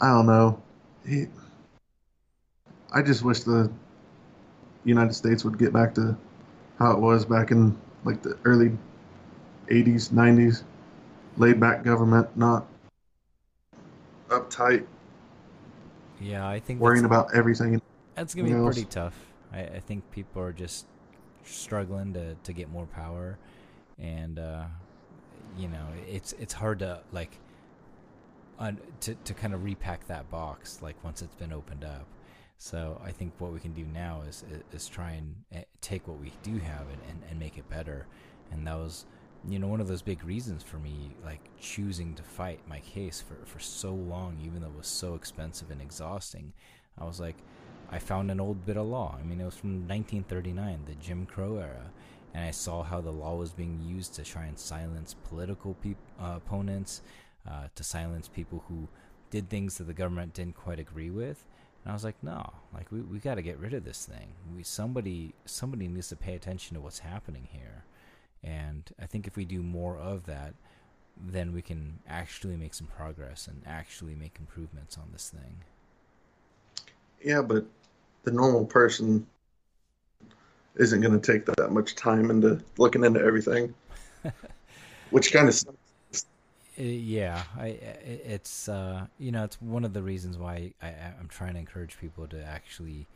I 0.00 0.08
don't 0.08 0.26
know. 0.26 0.62
He, 1.06 1.26
I 2.92 3.02
just 3.02 3.22
wish 3.24 3.40
the 3.40 3.70
United 4.84 5.14
States 5.14 5.44
would 5.44 5.58
get 5.58 5.72
back 5.72 5.94
to 5.94 6.16
how 6.78 6.92
it 6.92 6.98
was 7.00 7.24
back 7.24 7.50
in 7.50 7.76
like 8.04 8.22
the 8.22 8.38
early 8.44 8.76
80s, 9.68 10.12
90s. 10.12 10.64
Laid 11.36 11.60
back 11.60 11.84
government, 11.84 12.28
not 12.36 12.66
uptight, 14.28 14.86
Yeah, 16.20 16.46
I 16.46 16.60
think 16.60 16.80
worrying 16.80 17.04
about 17.04 17.34
everything. 17.34 17.80
that's 18.14 18.34
gonna 18.34 18.48
be 18.48 18.54
else. 18.54 18.64
pretty 18.64 18.84
tough. 18.84 19.14
I, 19.52 19.60
I 19.60 19.80
think 19.80 20.10
people 20.10 20.42
are 20.42 20.52
just 20.52 20.86
struggling 21.44 22.12
to, 22.14 22.34
to 22.36 22.52
get 22.52 22.68
more 22.70 22.86
power, 22.86 23.38
and 24.00 24.38
uh, 24.38 24.64
you 25.58 25.68
know, 25.68 25.86
it's 26.08 26.32
it's 26.34 26.54
hard 26.54 26.78
to 26.80 27.00
like 27.12 27.38
un, 28.58 28.78
to 29.00 29.14
to 29.14 29.34
kind 29.34 29.54
of 29.54 29.64
repack 29.64 30.06
that 30.06 30.30
box 30.30 30.80
like 30.82 31.02
once 31.04 31.22
it's 31.22 31.34
been 31.34 31.52
opened 31.52 31.84
up. 31.84 32.06
So 32.58 33.00
I 33.02 33.10
think 33.10 33.32
what 33.38 33.52
we 33.52 33.60
can 33.60 33.72
do 33.72 33.84
now 33.84 34.22
is 34.28 34.44
is 34.72 34.88
try 34.88 35.12
and 35.12 35.34
eh, 35.52 35.62
take 35.80 36.06
what 36.06 36.20
we 36.20 36.32
do 36.42 36.58
have 36.58 36.82
and, 36.88 37.00
and, 37.08 37.22
and 37.30 37.38
make 37.38 37.58
it 37.58 37.68
better. 37.70 38.06
And 38.52 38.66
that 38.66 38.76
was, 38.76 39.06
you 39.48 39.58
know, 39.58 39.68
one 39.68 39.80
of 39.80 39.88
those 39.88 40.02
big 40.02 40.24
reasons 40.24 40.62
for 40.62 40.78
me 40.78 41.14
like 41.24 41.40
choosing 41.58 42.14
to 42.16 42.22
fight 42.22 42.60
my 42.68 42.80
case 42.80 43.22
for, 43.26 43.46
for 43.46 43.60
so 43.60 43.94
long, 43.94 44.38
even 44.44 44.60
though 44.60 44.68
it 44.68 44.76
was 44.76 44.88
so 44.88 45.14
expensive 45.14 45.70
and 45.70 45.80
exhausting. 45.80 46.52
I 46.98 47.04
was 47.04 47.18
like, 47.20 47.36
I 47.90 47.98
found 47.98 48.30
an 48.30 48.40
old 48.40 48.66
bit 48.66 48.76
of 48.76 48.86
law. 48.86 49.16
I 49.18 49.24
mean, 49.24 49.40
it 49.40 49.44
was 49.44 49.56
from 49.56 49.88
1939, 49.88 50.84
the 50.86 50.94
Jim 50.96 51.26
Crow 51.26 51.56
era, 51.56 51.90
and 52.34 52.44
I 52.44 52.50
saw 52.50 52.82
how 52.82 53.00
the 53.00 53.10
law 53.10 53.36
was 53.36 53.52
being 53.52 53.80
used 53.84 54.14
to 54.14 54.22
try 54.22 54.44
and 54.44 54.58
silence 54.58 55.14
political 55.28 55.76
uh, 56.20 56.34
opponents, 56.36 57.02
uh, 57.48 57.68
to 57.74 57.84
silence 57.84 58.28
people 58.28 58.64
who 58.68 58.88
did 59.30 59.48
things 59.48 59.78
that 59.78 59.84
the 59.84 59.94
government 59.94 60.34
didn't 60.34 60.56
quite 60.56 60.78
agree 60.78 61.10
with. 61.10 61.44
And 61.82 61.90
I 61.90 61.94
was 61.94 62.04
like, 62.04 62.22
no, 62.22 62.52
like 62.74 62.92
we, 62.92 63.00
we 63.00 63.18
got 63.18 63.36
to 63.36 63.42
get 63.42 63.58
rid 63.58 63.74
of 63.74 63.84
this 63.84 64.04
thing. 64.04 64.28
We 64.54 64.62
somebody 64.62 65.34
somebody 65.44 65.88
needs 65.88 66.08
to 66.08 66.16
pay 66.16 66.34
attention 66.34 66.74
to 66.74 66.80
what's 66.80 66.98
happening 66.98 67.48
here. 67.50 67.84
And 68.42 68.90
I 69.00 69.06
think 69.06 69.26
if 69.26 69.36
we 69.36 69.44
do 69.44 69.62
more 69.62 69.96
of 69.96 70.26
that, 70.26 70.54
then 71.16 71.52
we 71.52 71.62
can 71.62 71.98
actually 72.08 72.56
make 72.56 72.74
some 72.74 72.86
progress 72.86 73.46
and 73.46 73.62
actually 73.66 74.14
make 74.14 74.36
improvements 74.38 74.96
on 74.96 75.08
this 75.12 75.30
thing. 75.30 75.64
Yeah, 77.22 77.42
but 77.42 77.66
the 78.22 78.30
normal 78.30 78.64
person 78.64 79.26
isn't 80.76 81.00
going 81.00 81.18
to 81.18 81.32
take 81.32 81.44
that 81.46 81.72
much 81.72 81.94
time 81.94 82.30
into 82.30 82.62
looking 82.78 83.04
into 83.04 83.20
everything, 83.20 83.74
which 85.10 85.32
kind 85.32 85.48
of 85.48 85.54
sucks. 85.54 85.76
Uh, 86.78 86.82
yeah, 86.82 87.42
I, 87.58 87.66
I- 87.66 88.20
it's 88.26 88.68
uh, 88.68 89.06
you 89.18 89.32
know 89.32 89.44
it's 89.44 89.60
one 89.60 89.84
of 89.84 89.92
the 89.92 90.02
reasons 90.02 90.38
why 90.38 90.72
I, 90.82 90.86
I- 90.88 91.14
I'm 91.18 91.28
trying 91.28 91.54
to 91.54 91.58
encourage 91.60 91.98
people 91.98 92.26
to 92.28 92.42
actually 92.44 93.06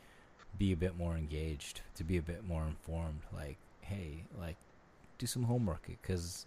be 0.59 0.73
a 0.73 0.77
bit 0.77 0.97
more 0.97 1.17
engaged, 1.17 1.81
to 1.97 2.05
be 2.05 2.17
a 2.17 2.23
bit 2.23 2.47
more 2.47 2.65
informed. 2.65 3.21
Like, 3.33 3.57
hey, 3.81 4.25
like 4.39 4.57
do 5.19 5.27
some 5.27 5.45
homework 5.45 5.87
because 5.87 6.47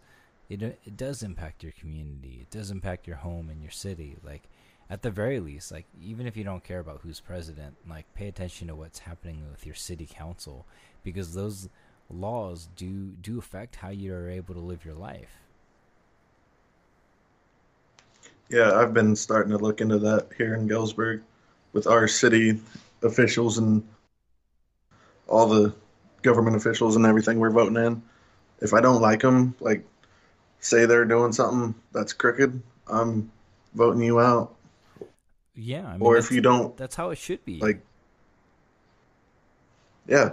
it 0.50 0.62
it 0.62 0.98
does 0.98 1.24
impact 1.24 1.64
your 1.64 1.74
community. 1.74 2.40
It 2.42 2.52
does 2.52 2.70
impact 2.72 3.08
your 3.08 3.18
home 3.18 3.50
and 3.50 3.62
your 3.62 3.72
city. 3.72 4.18
Like, 4.24 4.44
at 4.90 5.02
the 5.02 5.12
very 5.12 5.40
least, 5.40 5.72
like 5.72 5.86
even 6.02 6.28
if 6.28 6.38
you 6.38 6.44
don't 6.44 6.64
care 6.64 6.80
about 6.80 7.02
who's 7.04 7.20
president, 7.20 7.76
like 7.90 8.06
pay 8.14 8.28
attention 8.28 8.68
to 8.68 8.76
what's 8.76 9.00
happening 9.00 9.44
with 9.52 9.66
your 9.66 9.76
city 9.76 10.08
council 10.10 10.66
because 11.04 11.34
those 11.34 11.70
laws 12.10 12.70
do 12.76 13.14
do 13.22 13.38
affect 13.38 13.78
how 13.78 13.90
you 13.90 14.14
are 14.14 14.30
able 14.30 14.54
to 14.54 14.62
live 14.62 14.86
your 14.86 14.94
life. 14.94 15.42
Yeah, 18.50 18.74
I've 18.74 18.94
been 18.94 19.16
starting 19.16 19.52
to 19.52 19.58
look 19.58 19.82
into 19.82 20.00
that 20.00 20.30
here 20.38 20.56
in 20.56 20.68
Galesburg 20.68 21.22
with 21.74 21.86
our 21.86 22.08
city 22.08 22.60
officials 23.04 23.58
and 23.58 23.86
all 25.28 25.48
the 25.48 25.74
government 26.22 26.56
officials 26.56 26.96
and 26.96 27.06
everything 27.06 27.40
we're 27.40 27.50
voting 27.50 27.76
in. 27.76 28.02
If 28.62 28.74
I 28.74 28.80
don't 28.80 29.02
like 29.02 29.22
them, 29.22 29.54
like 29.60 29.86
say 30.62 30.86
they're 30.86 31.06
doing 31.06 31.34
something 31.34 31.76
that's 31.92 32.14
crooked, 32.14 32.62
I'm 32.88 33.32
voting 33.76 34.02
you 34.02 34.22
out. 34.22 34.57
Yeah, 35.58 35.86
I 35.88 35.98
mean, 35.98 36.06
Or 36.06 36.18
if 36.18 36.32
you 36.32 36.42
don't 36.42 36.76
that's 36.78 36.96
how 36.96 37.10
it 37.10 37.18
should 37.18 37.44
be. 37.46 37.68
like 37.68 37.82
yeah. 40.08 40.32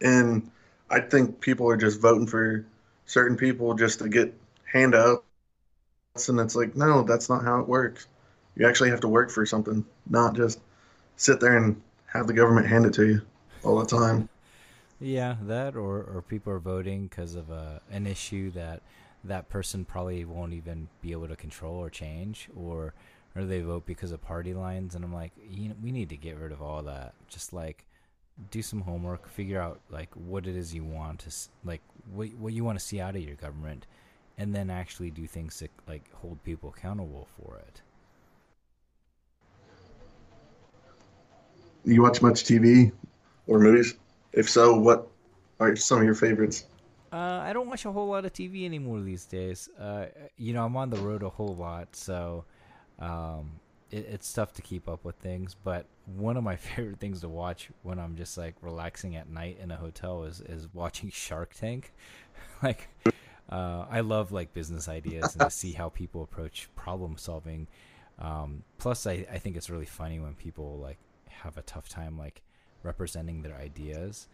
And 0.00 0.50
i 0.90 1.00
think 1.00 1.40
people 1.40 1.68
are 1.70 1.76
just 1.76 2.00
voting 2.00 2.26
for 2.28 2.66
certain 3.06 3.36
people 3.36 3.74
just 3.74 4.00
to 4.00 4.08
get 4.08 4.34
handouts 4.72 5.24
and 6.28 6.40
it's 6.40 6.56
like 6.56 6.76
no 6.76 7.02
that's 7.02 7.28
not 7.28 7.44
how 7.44 7.60
it 7.60 7.68
works. 7.68 8.06
You 8.56 8.66
actually 8.68 8.90
have 8.90 9.00
to 9.00 9.08
work 9.08 9.30
for 9.30 9.46
something 9.46 9.84
not 10.08 10.36
just 10.36 10.60
sit 11.16 11.40
there 11.40 11.56
and 11.56 11.80
have 12.06 12.26
the 12.26 12.34
government 12.34 12.68
hand 12.68 12.86
it 12.86 12.94
to 12.94 13.06
you 13.06 13.22
all 13.64 13.78
the 13.80 13.86
time. 13.86 14.28
Yeah, 15.00 15.36
that 15.42 15.74
or 15.74 16.02
or 16.02 16.22
people 16.22 16.52
are 16.52 16.58
voting 16.60 17.08
because 17.08 17.34
of 17.34 17.50
a 17.50 17.80
an 17.90 18.06
issue 18.06 18.50
that 18.52 18.82
that 19.24 19.48
person 19.48 19.84
probably 19.84 20.24
won't 20.24 20.52
even 20.52 20.88
be 21.00 21.12
able 21.12 21.28
to 21.28 21.36
control 21.36 21.76
or 21.76 21.90
change, 21.90 22.48
or 22.54 22.94
or 23.34 23.44
they 23.44 23.60
vote 23.60 23.86
because 23.86 24.12
of 24.12 24.20
party 24.22 24.54
lines. 24.54 24.94
And 24.94 25.04
I'm 25.04 25.12
like, 25.14 25.32
you 25.48 25.68
know, 25.70 25.74
we 25.82 25.92
need 25.92 26.08
to 26.10 26.16
get 26.16 26.38
rid 26.38 26.52
of 26.52 26.62
all 26.62 26.82
that. 26.84 27.14
Just 27.28 27.52
like 27.52 27.84
do 28.50 28.62
some 28.62 28.80
homework, 28.82 29.28
figure 29.28 29.60
out 29.60 29.80
like 29.90 30.10
what 30.14 30.46
it 30.46 30.56
is 30.56 30.74
you 30.74 30.84
want 30.84 31.20
to 31.20 31.30
like 31.64 31.82
what 32.12 32.28
what 32.34 32.52
you 32.52 32.64
want 32.64 32.78
to 32.78 32.84
see 32.84 33.00
out 33.00 33.14
of 33.16 33.22
your 33.22 33.36
government, 33.36 33.86
and 34.38 34.54
then 34.54 34.70
actually 34.70 35.10
do 35.10 35.26
things 35.26 35.58
to 35.58 35.68
like 35.86 36.10
hold 36.14 36.42
people 36.44 36.70
accountable 36.76 37.28
for 37.36 37.56
it. 37.58 37.82
you 41.84 42.02
watch 42.02 42.22
much 42.22 42.44
tv 42.44 42.92
or 43.46 43.58
movies 43.58 43.94
if 44.32 44.48
so 44.48 44.76
what 44.78 45.08
are 45.60 45.74
some 45.76 45.98
of 45.98 46.04
your 46.04 46.14
favorites 46.14 46.66
Uh, 47.12 47.40
I 47.44 47.52
don't 47.52 47.68
watch 47.68 47.84
a 47.84 47.92
whole 47.92 48.08
lot 48.08 48.24
of 48.24 48.32
TV 48.32 48.64
anymore 48.64 49.00
these 49.02 49.26
days. 49.26 49.68
Uh, 49.78 50.06
you 50.38 50.54
know, 50.54 50.64
I'm 50.64 50.76
on 50.78 50.88
the 50.88 50.96
road 50.96 51.22
a 51.22 51.28
whole 51.28 51.54
lot, 51.54 51.94
so 51.94 52.46
um, 53.02 53.60
it, 53.90 54.06
it's 54.10 54.32
tough 54.32 54.52
to 54.54 54.62
keep 54.62 54.88
up 54.88 55.04
with 55.04 55.16
things. 55.16 55.54
But 55.62 55.86
one 56.06 56.36
of 56.36 56.44
my 56.44 56.56
favorite 56.68 57.00
things 57.00 57.20
to 57.20 57.28
watch 57.28 57.68
when 57.82 57.98
I'm 57.98 58.16
just 58.16 58.38
like 58.38 58.54
relaxing 58.62 59.16
at 59.16 59.28
night 59.28 59.58
in 59.62 59.70
a 59.70 59.76
hotel 59.76 60.24
is 60.24 60.40
is 60.40 60.68
watching 60.72 61.10
Shark 61.12 61.54
Tank. 61.54 61.92
like, 62.62 62.88
uh, 63.50 63.84
I 63.90 64.00
love 64.00 64.32
like 64.32 64.54
business 64.54 64.88
ideas 64.88 65.34
and 65.34 65.40
to 65.42 65.50
see 65.50 65.72
how 65.72 65.90
people 65.90 66.22
approach 66.22 66.68
problem 66.74 67.18
solving. 67.18 67.66
Um, 68.18 68.62
plus, 68.78 69.06
I 69.06 69.26
I 69.30 69.38
think 69.38 69.56
it's 69.56 69.68
really 69.68 69.86
funny 69.86 70.20
when 70.20 70.34
people 70.34 70.78
like 70.78 70.98
have 71.28 71.56
a 71.58 71.62
tough 71.62 71.88
time 71.88 72.16
like 72.16 72.40
representing 72.82 73.42
their 73.42 73.56
ideas. 73.56 74.28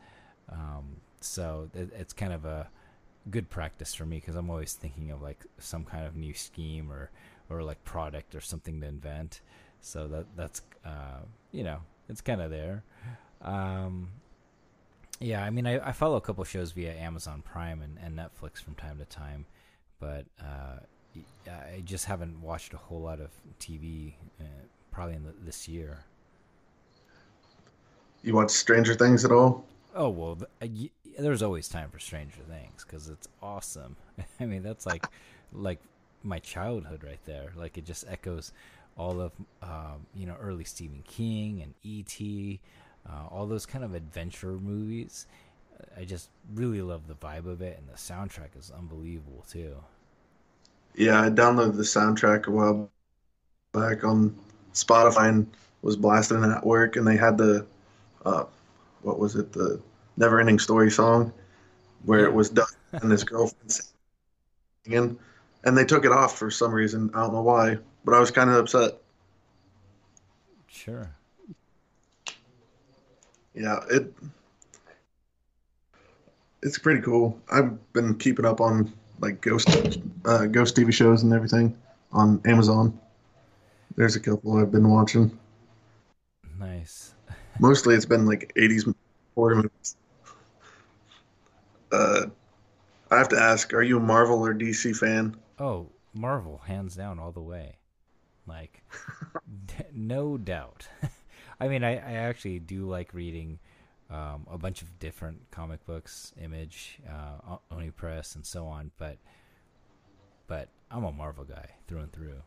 Um, 0.50 0.96
so 1.20 1.70
it, 1.74 1.90
it's 1.98 2.12
kind 2.12 2.32
of 2.32 2.44
a 2.44 2.68
good 3.30 3.50
practice 3.50 3.94
for 3.94 4.06
me 4.06 4.16
because 4.16 4.36
I'm 4.36 4.48
always 4.50 4.72
thinking 4.72 5.10
of 5.10 5.20
like 5.20 5.44
some 5.58 5.84
kind 5.84 6.06
of 6.06 6.16
new 6.16 6.32
scheme 6.34 6.90
or 6.90 7.10
or 7.50 7.62
like 7.62 7.82
product 7.84 8.34
or 8.34 8.40
something 8.40 8.80
to 8.80 8.86
invent. 8.86 9.40
So 9.80 10.08
that 10.08 10.26
that's 10.36 10.62
uh, 10.84 11.20
you 11.52 11.64
know 11.64 11.78
it's 12.08 12.20
kind 12.20 12.40
of 12.40 12.50
there. 12.50 12.82
Um, 13.42 14.08
yeah, 15.20 15.44
I 15.44 15.50
mean 15.50 15.66
I, 15.66 15.88
I 15.88 15.92
follow 15.92 16.16
a 16.16 16.20
couple 16.20 16.44
shows 16.44 16.72
via 16.72 16.94
Amazon 16.94 17.42
Prime 17.42 17.82
and, 17.82 17.98
and 18.02 18.18
Netflix 18.18 18.62
from 18.62 18.74
time 18.74 18.98
to 18.98 19.04
time, 19.04 19.46
but 20.00 20.26
uh, 20.40 20.80
I 21.46 21.80
just 21.84 22.06
haven't 22.06 22.40
watched 22.40 22.74
a 22.74 22.76
whole 22.76 23.00
lot 23.00 23.20
of 23.20 23.30
TV 23.60 24.14
uh, 24.40 24.44
probably 24.90 25.16
in 25.16 25.24
the, 25.24 25.34
this 25.44 25.68
year. 25.68 26.04
You 28.22 28.34
watch 28.34 28.50
Stranger 28.50 28.94
Things 28.94 29.24
at 29.24 29.32
all? 29.32 29.64
Oh 29.94 30.08
well, 30.08 30.36
th- 30.36 30.90
uh, 31.18 31.22
there's 31.22 31.42
always 31.42 31.68
time 31.68 31.90
for 31.90 31.98
Stranger 31.98 32.42
Things 32.48 32.84
because 32.84 33.08
it's 33.08 33.28
awesome. 33.42 33.96
I 34.40 34.44
mean, 34.44 34.62
that's 34.62 34.86
like 34.86 35.06
like 35.52 35.80
my 36.22 36.38
childhood 36.38 37.04
right 37.04 37.24
there. 37.24 37.52
Like 37.56 37.78
it 37.78 37.84
just 37.84 38.04
echoes 38.08 38.52
all 38.96 39.20
of 39.20 39.32
um, 39.62 40.06
you 40.14 40.26
know 40.26 40.36
early 40.40 40.64
Stephen 40.64 41.02
King 41.06 41.62
and 41.62 41.74
E.T. 41.82 42.60
Uh, 43.08 43.26
all 43.30 43.46
those 43.46 43.66
kind 43.66 43.84
of 43.84 43.94
adventure 43.94 44.52
movies. 44.52 45.26
I 45.96 46.04
just 46.04 46.28
really 46.54 46.82
love 46.82 47.06
the 47.06 47.14
vibe 47.14 47.46
of 47.46 47.62
it, 47.62 47.78
and 47.78 47.88
the 47.88 47.96
soundtrack 47.96 48.58
is 48.58 48.72
unbelievable 48.76 49.44
too. 49.50 49.76
Yeah, 50.94 51.22
I 51.22 51.30
downloaded 51.30 51.76
the 51.76 51.84
soundtrack 51.84 52.46
a 52.46 52.50
while 52.50 52.90
back 53.72 54.02
on 54.04 54.34
Spotify 54.74 55.28
and 55.28 55.46
was 55.82 55.96
blasting 55.96 56.42
it 56.42 56.50
at 56.50 56.66
work, 56.66 56.96
and 56.96 57.06
they 57.06 57.16
had 57.16 57.38
the 57.38 57.64
uh, 58.24 58.44
what 59.02 59.18
was 59.18 59.36
it, 59.36 59.52
the 59.52 59.80
Never 60.16 60.40
Ending 60.40 60.58
Story 60.58 60.90
song, 60.90 61.32
where 62.04 62.24
it 62.24 62.32
was 62.32 62.50
Dustin 62.50 62.76
and 62.92 63.10
his 63.12 63.24
girlfriend 63.24 63.80
singing, 64.84 65.18
and 65.64 65.76
they 65.76 65.84
took 65.84 66.04
it 66.04 66.12
off 66.12 66.38
for 66.38 66.50
some 66.50 66.72
reason. 66.72 67.10
I 67.14 67.20
don't 67.20 67.32
know 67.32 67.42
why, 67.42 67.78
but 68.04 68.14
I 68.14 68.20
was 68.20 68.30
kind 68.30 68.50
of 68.50 68.56
upset. 68.56 68.94
Sure. 70.66 71.10
Yeah, 73.54 73.80
it 73.90 74.12
it's 76.62 76.78
pretty 76.78 77.00
cool. 77.00 77.38
I've 77.50 77.92
been 77.92 78.16
keeping 78.16 78.44
up 78.44 78.60
on 78.60 78.92
like 79.20 79.40
ghost 79.40 79.68
uh, 80.24 80.46
ghost 80.46 80.76
TV 80.76 80.92
shows 80.92 81.22
and 81.22 81.32
everything 81.32 81.76
on 82.12 82.40
Amazon. 82.44 82.98
There's 83.96 84.16
a 84.16 84.20
couple 84.20 84.56
I've 84.56 84.70
been 84.70 84.88
watching. 84.88 85.36
Nice. 86.58 87.14
Mostly 87.58 87.94
it's 87.94 88.04
been 88.04 88.26
like 88.26 88.52
80s 88.56 88.94
horror 89.34 89.56
movies. 89.56 89.96
Uh, 91.90 92.26
I 93.10 93.16
have 93.16 93.28
to 93.30 93.40
ask, 93.40 93.72
are 93.72 93.82
you 93.82 93.96
a 93.96 94.00
Marvel 94.00 94.44
or 94.44 94.54
DC 94.54 94.96
fan? 94.96 95.36
Oh, 95.58 95.90
Marvel, 96.14 96.58
hands 96.58 96.94
down, 96.94 97.18
all 97.18 97.32
the 97.32 97.40
way. 97.40 97.76
Like, 98.46 98.82
d- 99.66 99.74
no 99.92 100.36
doubt. 100.36 100.88
I 101.60 101.68
mean, 101.68 101.82
I, 101.84 101.96
I 101.96 102.12
actually 102.14 102.60
do 102.60 102.88
like 102.88 103.12
reading 103.12 103.58
um, 104.10 104.46
a 104.50 104.56
bunch 104.56 104.82
of 104.82 104.98
different 104.98 105.50
comic 105.50 105.84
books, 105.84 106.32
Image, 106.42 107.00
uh, 107.08 107.56
Oni 107.70 107.90
Press, 107.90 108.36
and 108.36 108.46
so 108.46 108.66
on. 108.66 108.90
But, 108.96 109.18
but 110.46 110.68
I'm 110.90 111.04
a 111.04 111.12
Marvel 111.12 111.44
guy 111.44 111.70
through 111.86 112.00
and 112.00 112.12
through. 112.12 112.40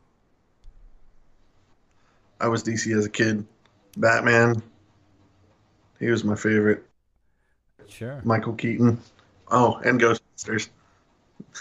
I 2.39 2.47
was 2.47 2.63
DC 2.63 2.95
as 2.97 3.06
a 3.06 3.10
kid. 3.10 3.45
Batman. 3.97 4.62
He 6.00 6.08
was 6.08 6.24
my 6.24 6.36
favorite. 6.36 6.84
Sure. 7.88 8.21
Michael 8.24 8.54
Keaton. 8.54 9.00
Oh, 9.50 9.76
and 9.84 10.00
Ghostbusters. 10.00 10.69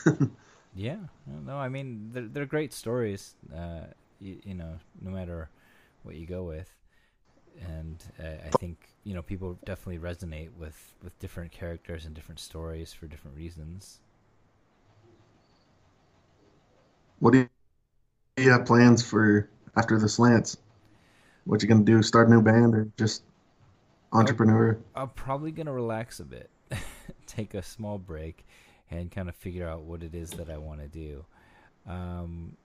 yeah. 0.74 0.98
No, 1.26 1.56
I 1.56 1.68
mean 1.68 2.10
they're 2.12 2.28
they're 2.28 2.46
great 2.46 2.72
stories. 2.72 3.34
Uh, 3.54 3.86
you, 4.20 4.38
you 4.44 4.54
know, 4.54 4.78
no 5.00 5.10
matter 5.10 5.48
what 6.02 6.16
you 6.16 6.26
go 6.26 6.44
with, 6.44 6.70
and 7.60 8.02
uh, 8.22 8.46
I 8.46 8.50
think 8.58 8.88
you 9.04 9.14
know 9.14 9.22
people 9.22 9.58
definitely 9.64 9.98
resonate 9.98 10.50
with 10.58 10.94
with 11.02 11.18
different 11.18 11.52
characters 11.52 12.04
and 12.06 12.14
different 12.14 12.40
stories 12.40 12.92
for 12.92 13.06
different 13.06 13.36
reasons. 13.36 14.00
What 17.18 17.32
do 17.32 17.48
you 18.38 18.50
have 18.50 18.66
plans 18.66 19.02
for 19.02 19.48
after 19.76 19.98
the 19.98 20.08
slants? 20.08 20.56
What 21.44 21.62
you 21.62 21.68
gonna 21.68 21.84
do? 21.84 22.02
Start 22.02 22.28
a 22.28 22.30
new 22.30 22.42
band 22.42 22.74
or 22.74 22.88
just 22.96 23.22
entrepreneur? 24.12 24.78
I'm 24.94 25.10
probably 25.10 25.52
gonna 25.52 25.72
relax 25.72 26.20
a 26.20 26.24
bit, 26.24 26.50
take 27.26 27.54
a 27.54 27.62
small 27.62 27.98
break, 27.98 28.44
and 28.90 29.10
kind 29.10 29.28
of 29.28 29.36
figure 29.36 29.68
out 29.68 29.82
what 29.82 30.02
it 30.02 30.14
is 30.14 30.30
that 30.30 30.50
I 30.50 30.58
want 30.58 30.80
to 30.80 30.88
do. 30.88 31.24
Um, 31.86 32.56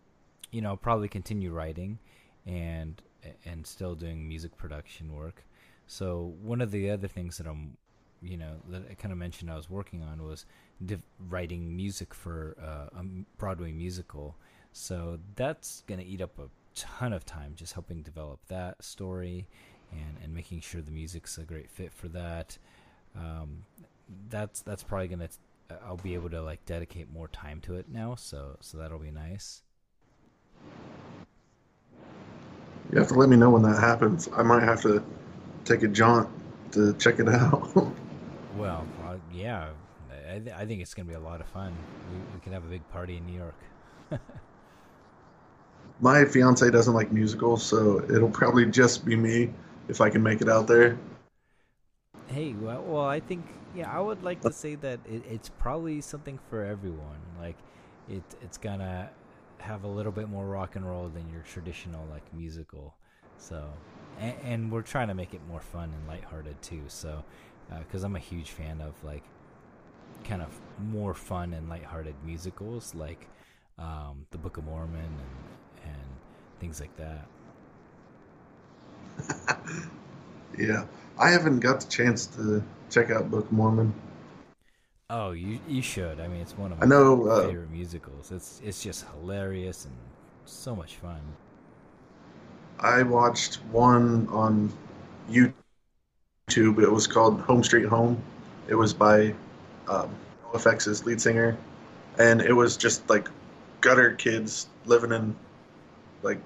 you 0.52 0.62
know, 0.62 0.70
I'll 0.70 0.78
probably 0.78 1.08
continue 1.08 1.52
writing 1.52 2.00
and 2.46 3.02
and 3.46 3.66
still 3.66 3.96
doing 3.96 4.28
music 4.28 4.56
production 4.56 5.14
work. 5.14 5.44
So 5.88 6.34
one 6.42 6.62
of 6.62 6.72
the 6.72 6.92
other 6.92 7.08
things 7.08 7.38
that 7.38 7.48
I'm, 7.48 7.78
you 8.22 8.38
know, 8.38 8.54
that 8.70 8.84
I 8.90 8.94
kind 8.94 9.12
of 9.12 9.18
mentioned 9.18 9.52
I 9.52 9.56
was 9.56 9.70
working 9.70 10.04
on 10.04 10.24
was 10.24 10.46
div- 10.84 11.02
writing 11.30 11.76
music 11.76 12.14
for 12.14 12.56
uh, 12.62 13.00
a 13.00 13.04
Broadway 13.38 13.72
musical. 13.72 14.36
So 14.72 15.20
that's 15.36 15.84
gonna 15.88 16.04
eat 16.04 16.22
up 16.22 16.38
a 16.40 16.50
ton 16.76 17.14
of 17.14 17.26
time 17.26 17.54
just 17.56 17.74
helping 17.74 18.02
develop 18.02 18.40
that 18.48 18.84
story 18.84 19.48
and 19.92 20.18
and 20.24 20.34
making 20.34 20.62
sure 20.62 20.82
the 20.82 20.92
music's 20.92 21.38
a 21.38 21.44
great 21.44 21.70
fit 21.70 21.94
for 21.94 22.08
that. 22.10 22.58
Um, 23.16 23.66
that's 24.30 24.62
that's 24.62 24.84
probably 24.84 25.08
gonna 25.08 25.30
I'll 25.86 25.98
be 25.98 26.14
able 26.14 26.30
to 26.30 26.42
like 26.42 26.66
dedicate 26.66 27.12
more 27.12 27.28
time 27.28 27.62
to 27.62 27.76
it 27.76 27.90
now. 27.90 28.16
So 28.16 28.58
so 28.62 28.78
that'll 28.78 29.00
be 29.00 29.12
nice. 29.12 29.62
You 32.92 33.00
have 33.00 33.08
to 33.10 33.16
let 33.16 33.30
me 33.30 33.36
know 33.36 33.50
when 33.50 33.64
that 33.64 33.80
happens. 33.80 34.30
I 34.36 34.44
might 34.44 34.64
have 34.64 34.82
to 34.84 35.04
take 35.64 35.84
a 35.84 35.88
jaunt 35.88 36.30
to 36.72 36.94
check 36.94 37.20
it 37.20 37.28
out. 37.28 37.70
well, 38.58 38.86
uh, 39.06 39.16
yeah, 39.34 39.70
I, 40.30 40.40
th- 40.40 40.56
I 40.56 40.66
think 40.66 40.82
it's 40.82 40.94
gonna 40.94 41.08
be 41.08 41.16
a 41.16 41.20
lot 41.20 41.42
of 41.42 41.48
fun. 41.48 41.76
We, 42.12 42.18
we 42.34 42.40
can 42.42 42.54
have 42.54 42.64
a 42.64 42.68
big 42.68 42.88
party 42.90 43.18
in 43.18 43.26
New 43.26 43.38
York. 43.38 43.60
My 46.02 46.26
fiance 46.26 46.70
doesn't 46.70 46.94
like 46.94 47.12
musicals, 47.12 47.64
so 47.64 48.04
it'll 48.10 48.30
probably 48.30 48.66
just 48.66 49.06
be 49.06 49.16
me 49.16 49.52
if 49.88 50.02
I 50.02 50.10
can 50.10 50.22
make 50.22 50.42
it 50.42 50.50
out 50.50 50.68
there. 50.68 50.98
Hey, 52.28 52.54
well, 52.54 52.82
well 52.84 53.06
I 53.06 53.20
think 53.20 53.46
yeah, 53.76 53.92
I 53.92 54.00
would 54.00 54.24
like 54.24 54.42
to 54.42 54.52
say 54.52 54.76
that 54.76 55.00
it, 55.06 55.24
it's 55.30 55.50
probably 55.50 56.02
something 56.02 56.40
for 56.50 56.64
everyone. 56.64 57.20
Like, 57.40 57.58
it 58.10 58.24
it's 58.42 58.58
gonna 58.58 59.10
have 59.60 59.84
a 59.84 59.88
little 59.88 60.12
bit 60.12 60.30
more 60.30 60.46
rock 60.46 60.76
and 60.76 60.86
roll 60.88 61.10
than 61.10 61.30
your 61.30 61.42
traditional 61.42 62.06
like 62.12 62.24
musical. 62.34 62.96
So, 63.38 63.66
and, 64.20 64.36
and 64.44 64.72
we're 64.72 64.82
trying 64.82 65.08
to 65.10 65.14
make 65.14 65.34
it 65.34 65.42
more 65.48 65.60
fun 65.60 65.92
and 65.94 66.08
lighthearted 66.08 66.62
too. 66.62 66.84
So, 66.88 67.24
because 67.80 68.04
uh, 68.04 68.08
I'm 68.08 68.16
a 68.16 68.20
huge 68.20 68.52
fan 68.52 68.82
of 68.82 68.94
like 69.04 69.24
kind 70.24 70.42
of 70.42 70.50
more 70.80 71.14
fun 71.14 71.54
and 71.54 71.70
lighthearted 71.70 72.16
musicals, 72.26 72.96
like 72.96 73.28
um, 73.78 74.26
the 74.32 74.38
Book 74.38 74.58
of 74.58 74.66
Mormon 74.66 75.00
and 75.02 75.92
and 75.94 76.10
things 76.60 76.80
like 76.82 76.96
that. 76.98 77.28
yeah, 80.58 80.86
I 81.20 81.30
haven't 81.30 81.60
got 81.60 81.82
the 81.82 81.88
chance 81.88 82.26
to 82.28 82.64
check 82.90 83.12
out 83.12 83.30
Book 83.32 83.46
of 83.46 83.52
Mormon. 83.52 83.94
Oh, 85.10 85.32
you 85.32 85.60
you 85.68 85.82
should. 85.82 86.20
I 86.20 86.28
mean, 86.28 86.42
it's 86.42 86.58
one 86.58 86.72
of 86.72 86.80
my 86.80 86.86
know, 86.88 87.28
uh, 87.28 87.48
favorite 87.48 87.72
musicals. 87.72 88.32
It's 88.32 88.62
it's 88.64 88.82
just 88.82 89.06
hilarious 89.12 89.86
and 89.86 89.94
so 90.46 90.76
much 90.76 90.96
fun. 90.96 91.22
I 92.80 93.04
watched 93.04 93.56
one 93.72 94.28
on 94.30 94.74
YouTube. 95.30 95.54
It 96.50 96.92
was 96.92 97.08
called 97.08 97.40
Home 97.42 97.64
Street 97.64 97.86
Home. 97.86 98.22
It 98.68 98.76
was 98.76 98.94
by 98.94 99.34
um, 99.88 100.10
NoFX's 100.52 101.06
lead 101.06 101.22
singer, 101.22 101.58
and 102.18 102.42
it 102.42 102.54
was 102.54 102.76
just 102.76 103.08
like 103.10 103.30
gutter 103.82 104.14
kids 104.16 104.68
living 104.86 105.12
in 105.12 105.36
like 106.24 106.40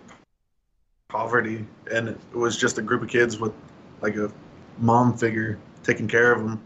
poverty, 1.08 1.66
and 1.92 2.10
it 2.10 2.20
was 2.34 2.58
just 2.58 2.78
a 2.78 2.82
group 2.82 3.02
of 3.02 3.08
kids 3.08 3.40
with 3.40 3.54
like 4.02 4.16
a 4.16 4.32
mom 4.78 5.18
figure 5.18 5.60
taking 5.84 6.08
care 6.08 6.32
of 6.32 6.42
them, 6.42 6.62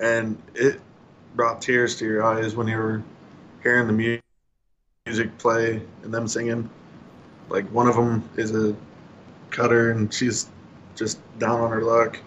and 0.00 0.40
it 0.54 0.80
brought 1.34 1.60
tears 1.60 1.96
to 1.96 2.04
your 2.04 2.22
eyes 2.24 2.54
when 2.54 2.66
you 2.66 2.76
were 2.76 3.02
hearing 3.62 3.86
the 3.86 3.92
mu- 3.92 4.18
music 5.06 5.36
play 5.38 5.82
and 6.02 6.12
them 6.12 6.28
singing. 6.28 6.68
Like 7.48 7.66
one 7.70 7.88
of 7.88 7.94
them 7.94 8.28
is 8.36 8.54
a 8.54 8.74
cutter, 9.50 9.90
and 9.90 10.12
she's 10.12 10.50
just 10.94 11.20
down 11.38 11.60
on 11.60 11.70
her 11.70 11.82
luck. 11.82 12.18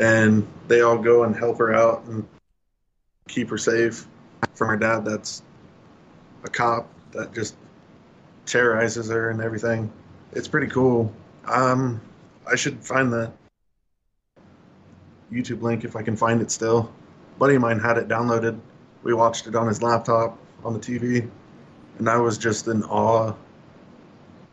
And 0.00 0.46
they 0.68 0.80
all 0.80 0.98
go 0.98 1.24
and 1.24 1.34
help 1.34 1.58
her 1.58 1.74
out 1.74 2.04
and 2.04 2.26
keep 3.28 3.50
her 3.50 3.58
safe 3.58 4.06
from 4.54 4.68
her 4.68 4.76
dad. 4.76 5.04
That's 5.04 5.42
a 6.44 6.48
cop 6.48 6.88
that 7.12 7.34
just 7.34 7.56
terrorizes 8.46 9.10
her 9.10 9.30
and 9.30 9.40
everything. 9.40 9.92
It's 10.32 10.48
pretty 10.48 10.68
cool. 10.68 11.12
Um, 11.44 12.00
I 12.50 12.56
should 12.56 12.84
find 12.84 13.12
the 13.12 13.32
YouTube 15.32 15.62
link 15.62 15.84
if 15.84 15.96
I 15.96 16.02
can 16.02 16.16
find 16.16 16.40
it 16.40 16.50
still. 16.50 16.92
A 17.36 17.38
buddy 17.38 17.54
of 17.54 17.62
mine 17.62 17.78
had 17.78 17.98
it 17.98 18.08
downloaded. 18.08 18.58
We 19.02 19.14
watched 19.14 19.46
it 19.46 19.54
on 19.54 19.68
his 19.68 19.82
laptop 19.82 20.38
on 20.64 20.72
the 20.72 20.78
TV, 20.78 21.28
and 21.98 22.08
I 22.08 22.16
was 22.16 22.38
just 22.38 22.66
in 22.68 22.82
awe. 22.84 23.34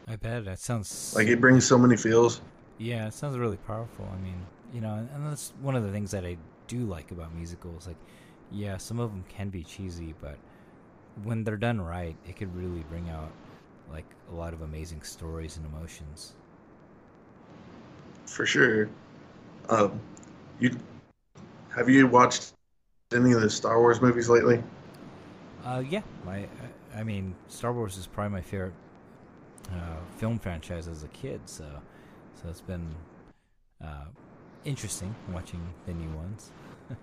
I 0.08 0.16
bet 0.18 0.46
that 0.46 0.60
sounds 0.60 1.14
Like 1.16 1.28
it 1.28 1.42
brings 1.42 1.66
so 1.66 1.78
many 1.78 1.98
feels. 1.98 2.42
Yeah, 2.78 3.08
it 3.08 3.14
sounds 3.14 3.38
really 3.38 3.58
powerful. 3.58 4.08
I 4.14 4.22
mean, 4.22 4.46
you 4.74 4.82
know, 4.82 5.08
and 5.14 5.26
that's 5.26 5.54
one 5.62 5.76
of 5.76 5.84
the 5.84 5.92
things 5.92 6.12
that 6.12 6.26
I 6.26 6.38
do 6.68 6.80
like 6.86 7.12
about 7.12 7.34
musicals. 7.34 7.88
Like, 7.88 7.98
yeah, 8.52 8.78
some 8.78 9.00
of 9.00 9.12
them 9.12 9.24
can 9.30 9.50
be 9.50 9.64
cheesy, 9.64 10.14
but 10.22 10.38
when 11.24 11.44
they're 11.44 11.58
done 11.58 11.82
right, 11.82 12.16
it 12.28 12.36
could 12.36 12.56
really 12.56 12.84
bring 12.90 13.10
out 13.10 13.32
like 13.92 14.06
a 14.32 14.36
lot 14.36 14.54
of 14.54 14.62
amazing 14.62 15.02
stories 15.02 15.58
and 15.58 15.66
emotions. 15.66 16.34
For 18.26 18.46
sure. 18.46 18.90
Um, 19.70 20.00
you 20.60 20.78
have 21.76 21.90
you 21.90 22.08
watched 22.08 22.54
any 23.14 23.34
of 23.34 23.42
the 23.42 23.50
Star 23.50 23.80
Wars 23.80 24.02
movies 24.02 24.30
lately? 24.30 24.64
Uh, 25.64 25.84
yeah, 25.88 26.02
my, 26.26 26.48
I, 26.96 27.04
mean, 27.04 27.36
Star 27.48 27.74
Wars 27.74 27.98
is 27.98 28.08
probably 28.08 28.34
my 28.34 28.42
favorite 28.42 28.74
uh, 29.72 29.98
film 30.18 30.40
franchise 30.40 30.88
as 30.88 31.04
a 31.04 31.08
kid. 31.10 31.42
So, 31.46 31.66
so 32.42 32.50
it's 32.50 32.62
been 32.62 32.88
uh, 33.84 34.06
interesting 34.64 35.14
watching 35.34 35.62
the 35.86 35.94
new 35.94 36.10
ones. 36.16 36.52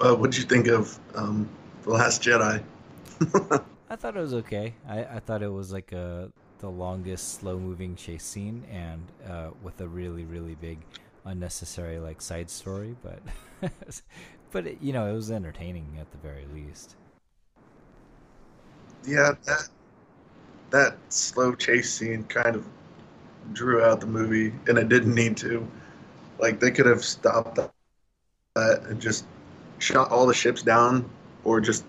Uh, 0.00 0.14
what 0.14 0.30
did 0.30 0.38
you 0.38 0.44
think 0.44 0.68
of 0.68 0.96
um, 1.16 1.48
the 1.82 1.90
Last 1.90 2.22
Jedi? 2.22 2.62
I 3.90 3.96
thought 3.96 4.16
it 4.16 4.20
was 4.20 4.32
okay. 4.32 4.72
I, 4.88 5.00
I 5.00 5.18
thought 5.18 5.42
it 5.42 5.52
was 5.52 5.72
like 5.72 5.90
a 5.90 6.30
the 6.60 6.68
longest 6.70 7.34
slow 7.34 7.58
moving 7.58 7.96
chase 7.96 8.22
scene 8.22 8.64
and 8.70 9.02
uh, 9.28 9.50
with 9.60 9.80
a 9.80 9.88
really 9.88 10.24
really 10.24 10.54
big 10.54 10.78
unnecessary 11.28 11.98
like 11.98 12.20
side 12.20 12.50
story, 12.50 12.96
but 13.02 13.20
but 14.50 14.66
it, 14.66 14.78
you 14.80 14.92
know 14.92 15.06
it 15.06 15.14
was 15.14 15.30
entertaining 15.30 15.86
at 16.00 16.10
the 16.10 16.18
very 16.18 16.46
least. 16.54 16.96
Yeah, 19.06 19.32
that 19.44 19.68
that 20.70 20.96
slow 21.08 21.54
chase 21.54 21.92
scene 21.92 22.24
kind 22.24 22.56
of 22.56 22.66
drew 23.52 23.82
out 23.82 24.00
the 24.00 24.06
movie, 24.06 24.52
and 24.66 24.78
it 24.78 24.88
didn't 24.88 25.14
need 25.14 25.36
to. 25.38 25.66
Like 26.38 26.60
they 26.60 26.70
could 26.70 26.86
have 26.86 27.04
stopped 27.04 27.56
that, 27.56 28.82
and 28.84 29.00
just 29.00 29.26
shot 29.78 30.10
all 30.10 30.26
the 30.26 30.34
ships 30.34 30.62
down, 30.62 31.08
or 31.44 31.60
just 31.60 31.84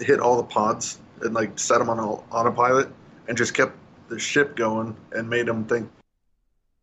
hit 0.00 0.20
all 0.20 0.36
the 0.36 0.42
pods 0.42 0.98
and 1.22 1.34
like 1.34 1.58
set 1.58 1.78
them 1.78 1.88
on 1.88 1.98
autopilot, 1.98 2.90
and 3.28 3.36
just 3.36 3.54
kept 3.54 3.76
the 4.08 4.18
ship 4.18 4.56
going 4.56 4.96
and 5.12 5.30
made 5.30 5.46
them 5.46 5.64
think 5.64 5.88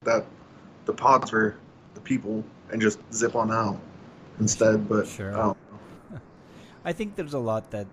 that 0.04 0.26
the 0.88 0.94
pods 0.94 1.30
for 1.30 1.56
the 1.94 2.02
people, 2.02 2.44
and 2.72 2.82
just 2.82 3.00
zip 3.14 3.36
on 3.36 3.52
out 3.52 3.80
instead. 4.40 4.90
But 4.90 5.08
Sure. 5.08 5.34
I 5.34 5.38
don't 5.38 5.58
know. 6.12 6.20
I 6.86 6.94
think 6.94 7.16
there's 7.16 7.36
a 7.36 7.40
lot 7.40 7.70
that 7.72 7.86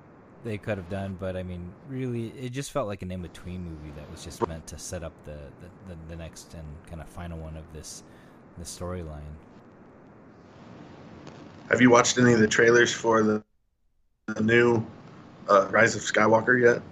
they 0.44 0.58
could 0.58 0.78
have 0.78 0.88
done, 0.90 1.16
but 1.18 1.36
I 1.36 1.42
mean, 1.42 1.72
really, 1.88 2.28
it 2.28 2.50
just 2.50 2.70
felt 2.70 2.86
like 2.86 3.02
an 3.02 3.10
in 3.10 3.22
between 3.22 3.64
movie 3.64 3.92
that 3.96 4.10
was 4.10 4.24
just 4.24 4.46
meant 4.46 4.66
to 4.68 4.78
set 4.78 5.02
up 5.02 5.12
the 5.24 5.38
the, 5.60 5.94
the, 5.94 5.98
the 6.08 6.16
next 6.16 6.54
and 6.54 6.64
kind 6.86 7.00
of 7.02 7.08
final 7.08 7.38
one 7.38 7.56
of 7.56 7.64
this 7.72 8.02
the 8.58 8.64
storyline. 8.64 9.34
Have 11.70 11.80
you 11.80 11.90
watched 11.90 12.18
any 12.18 12.32
of 12.32 12.40
the 12.40 12.46
trailers 12.46 12.92
for 12.92 13.22
the, 13.22 13.42
the 14.26 14.42
new 14.42 14.84
uh, 15.48 15.66
Rise 15.68 15.96
of 15.96 16.02
Skywalker 16.02 16.60
yet? 16.60 16.82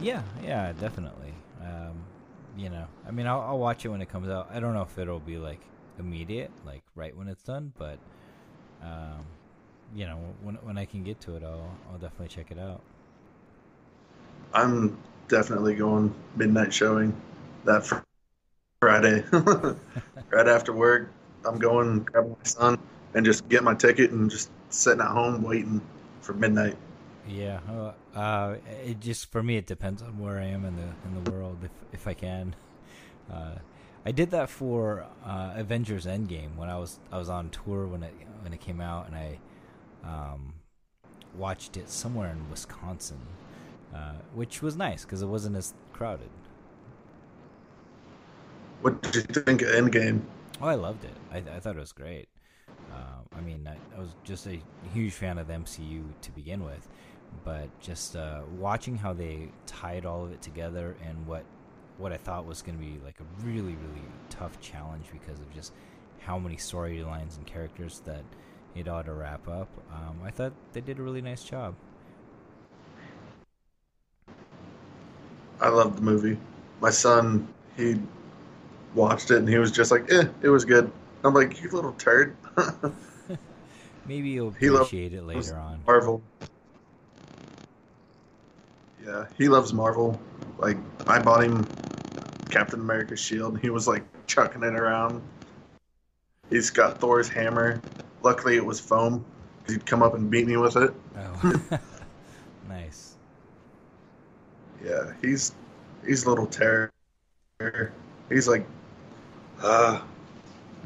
Yeah, 0.00 0.22
yeah, 0.42 0.72
definitely. 0.72 1.31
You 2.56 2.68
know, 2.68 2.86
I 3.06 3.10
mean, 3.10 3.26
I'll, 3.26 3.40
I'll 3.40 3.58
watch 3.58 3.84
it 3.84 3.88
when 3.88 4.02
it 4.02 4.10
comes 4.10 4.28
out. 4.28 4.50
I 4.52 4.60
don't 4.60 4.74
know 4.74 4.82
if 4.82 4.98
it'll 4.98 5.20
be 5.20 5.38
like 5.38 5.60
immediate, 5.98 6.50
like 6.66 6.82
right 6.94 7.16
when 7.16 7.28
it's 7.28 7.42
done, 7.42 7.72
but 7.78 7.98
um, 8.82 9.24
you 9.94 10.06
know, 10.06 10.18
when 10.42 10.56
when 10.56 10.78
I 10.78 10.84
can 10.84 11.02
get 11.02 11.20
to 11.22 11.36
it, 11.36 11.42
I'll 11.42 11.70
I'll 11.90 11.98
definitely 11.98 12.28
check 12.28 12.50
it 12.50 12.58
out. 12.58 12.82
I'm 14.52 14.98
definitely 15.28 15.74
going 15.74 16.14
midnight 16.36 16.74
showing 16.74 17.14
that 17.64 17.86
fr- 17.86 18.00
Friday. 18.80 19.24
right 19.32 20.48
after 20.48 20.72
work, 20.72 21.10
I'm 21.46 21.58
going 21.58 22.02
grab 22.04 22.28
my 22.28 22.44
son 22.44 22.78
and 23.14 23.24
just 23.24 23.48
get 23.48 23.62
my 23.64 23.74
ticket 23.74 24.10
and 24.10 24.30
just 24.30 24.50
sitting 24.70 25.00
at 25.00 25.08
home 25.08 25.42
waiting 25.42 25.80
for 26.20 26.34
midnight. 26.34 26.76
Yeah, 27.28 27.60
uh, 27.70 28.18
uh, 28.18 28.56
it 28.84 29.00
just 29.00 29.30
for 29.30 29.42
me 29.42 29.56
it 29.56 29.66
depends 29.66 30.02
on 30.02 30.18
where 30.18 30.38
I 30.38 30.46
am 30.46 30.64
in 30.64 30.76
the 30.76 30.88
in 31.06 31.22
the 31.24 31.30
world 31.30 31.58
if 31.64 31.70
if 31.92 32.06
I 32.06 32.14
can. 32.14 32.54
Uh, 33.32 33.54
I 34.04 34.10
did 34.10 34.32
that 34.32 34.50
for 34.50 35.06
uh, 35.24 35.52
Avengers 35.56 36.06
Endgame 36.06 36.56
when 36.56 36.68
I 36.68 36.76
was 36.76 36.98
I 37.10 37.18
was 37.18 37.28
on 37.30 37.50
tour 37.50 37.86
when 37.86 38.02
it 38.02 38.12
when 38.42 38.52
it 38.52 38.60
came 38.60 38.80
out 38.80 39.06
and 39.06 39.14
I 39.16 39.40
um, 40.04 40.54
watched 41.32 41.76
it 41.76 41.88
somewhere 41.88 42.30
in 42.30 42.50
Wisconsin, 42.50 43.38
uh, 43.94 44.14
which 44.34 44.60
was 44.62 44.76
nice 44.76 45.04
because 45.04 45.22
it 45.22 45.26
wasn't 45.26 45.56
as 45.56 45.74
crowded. 45.92 46.30
What 48.80 49.00
did 49.02 49.14
you 49.14 49.22
think 49.22 49.62
of 49.62 49.68
Endgame? 49.68 50.22
Oh, 50.60 50.66
I 50.66 50.74
loved 50.74 51.04
it. 51.04 51.16
I, 51.30 51.38
I 51.38 51.60
thought 51.60 51.76
it 51.76 51.80
was 51.80 51.92
great. 51.92 52.28
Uh, 52.90 53.22
I 53.32 53.40
mean, 53.40 53.66
I, 53.68 53.80
I 53.96 54.00
was 54.00 54.16
just 54.24 54.46
a 54.46 54.62
huge 54.92 55.12
fan 55.14 55.38
of 55.38 55.46
the 55.46 55.54
MCU 55.54 56.14
to 56.20 56.30
begin 56.32 56.64
with, 56.64 56.88
but 57.44 57.68
just 57.80 58.16
uh, 58.16 58.40
watching 58.58 58.96
how 58.96 59.12
they 59.12 59.48
tied 59.66 60.06
all 60.06 60.24
of 60.24 60.32
it 60.32 60.42
together 60.42 60.96
and 61.06 61.26
what 61.26 61.44
what 61.98 62.12
I 62.12 62.16
thought 62.16 62.46
was 62.46 62.62
going 62.62 62.78
to 62.78 62.84
be 62.84 62.98
like 63.04 63.20
a 63.20 63.46
really 63.46 63.74
really 63.74 64.06
tough 64.30 64.60
challenge 64.60 65.06
because 65.12 65.38
of 65.38 65.52
just 65.54 65.72
how 66.20 66.38
many 66.38 66.56
storylines 66.56 67.36
and 67.36 67.46
characters 67.46 68.00
that 68.04 68.22
it 68.74 68.88
ought 68.88 69.06
to 69.06 69.12
wrap 69.12 69.46
up. 69.48 69.68
Um, 69.92 70.20
I 70.24 70.30
thought 70.30 70.52
they 70.72 70.80
did 70.80 70.98
a 70.98 71.02
really 71.02 71.20
nice 71.20 71.44
job. 71.44 71.74
I 75.60 75.68
loved 75.68 75.98
the 75.98 76.02
movie. 76.02 76.38
My 76.80 76.90
son, 76.90 77.46
he 77.76 78.00
watched 78.94 79.30
it 79.30 79.38
and 79.38 79.48
he 79.48 79.58
was 79.58 79.70
just 79.70 79.90
like, 79.90 80.10
"Eh, 80.10 80.24
it 80.42 80.48
was 80.48 80.64
good." 80.64 80.90
I'm 81.24 81.34
like, 81.34 81.62
"You 81.62 81.70
little 81.70 81.92
turd." 81.92 82.36
Maybe 84.06 84.30
you'll 84.30 84.48
appreciate 84.48 85.12
it 85.12 85.24
later 85.24 85.56
on. 85.56 85.80
Marvel. 85.86 86.22
Yeah, 89.04 89.26
he 89.36 89.48
loves 89.48 89.72
Marvel. 89.72 90.20
Like 90.58 90.76
I 91.06 91.20
bought 91.20 91.44
him 91.44 91.66
Captain 92.50 92.80
America's 92.80 93.18
shield. 93.20 93.54
And 93.54 93.62
he 93.62 93.70
was 93.70 93.88
like 93.88 94.04
chucking 94.26 94.62
it 94.62 94.74
around. 94.74 95.22
He's 96.50 96.70
got 96.70 96.98
Thor's 96.98 97.28
hammer. 97.28 97.80
Luckily, 98.22 98.56
it 98.56 98.64
was 98.64 98.78
foam 98.78 99.24
because 99.58 99.74
he'd 99.74 99.86
come 99.86 100.02
up 100.02 100.14
and 100.14 100.30
beat 100.30 100.46
me 100.46 100.56
with 100.56 100.76
it. 100.76 100.92
Oh, 101.16 101.60
nice. 102.68 103.14
Yeah, 104.84 105.12
he's 105.22 105.54
he's 106.06 106.24
a 106.24 106.28
little 106.28 106.46
terror. 106.46 106.90
He's 108.28 108.48
like, 108.48 108.66
uh, 109.62 110.02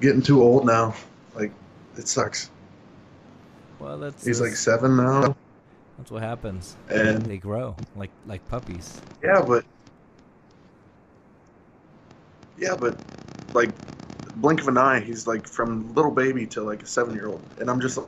getting 0.01 0.23
too 0.23 0.43
old 0.43 0.67
now. 0.67 0.95
Like, 1.35 1.53
it 1.97 2.07
sucks. 2.07 2.51
Well, 3.79 3.99
that's 3.99 4.25
He's 4.25 4.41
like 4.41 4.53
seven 4.57 4.97
now. 4.97 5.37
That's 5.99 6.11
what 6.11 6.23
happens. 6.23 6.77
And- 6.89 7.23
they 7.25 7.39
grow 7.39 7.77
like 7.97 8.11
like 8.27 8.47
puppies. 8.49 9.01
Yeah, 9.23 9.43
but 9.47 9.65
yeah, 12.59 12.75
but 12.79 12.99
like 13.55 13.71
blink 14.37 14.61
of 14.61 14.69
an 14.69 14.79
eye, 14.79 15.01
he's 15.01 15.27
like 15.27 15.47
from 15.49 15.93
little 15.95 16.11
baby 16.11 16.47
to 16.49 16.63
like 16.63 16.83
a 16.83 16.87
seven 16.87 17.15
year 17.15 17.29
old, 17.29 17.43
and 17.61 17.71
I'm 17.71 17.81
just 17.81 17.99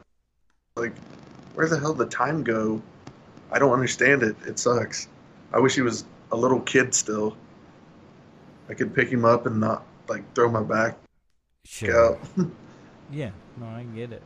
like, 0.77 0.93
where 1.55 1.69
the 1.69 1.79
hell 1.79 1.95
did 1.95 2.07
the 2.07 2.11
time 2.11 2.43
go? 2.45 2.81
I 3.51 3.59
don't 3.59 3.73
understand 3.73 4.23
it. 4.23 4.37
It 4.47 4.59
sucks. 4.59 5.09
I 5.53 5.59
wish 5.59 5.75
he 5.75 5.81
was 5.81 6.05
a 6.33 6.37
little 6.37 6.61
kid 6.61 6.95
still. 6.95 7.37
I 8.69 8.75
could 8.75 8.95
pick 8.95 9.09
him 9.09 9.25
up 9.25 9.47
and 9.47 9.59
not 9.59 9.85
like 10.09 10.23
throw 10.35 10.51
my 10.51 10.63
back 10.63 10.97
Sure. 11.65 12.15
out. 12.15 12.21
Yeah. 13.11 13.31
No, 13.59 13.65
I 13.65 13.85
get 13.95 14.13
it. 14.13 14.23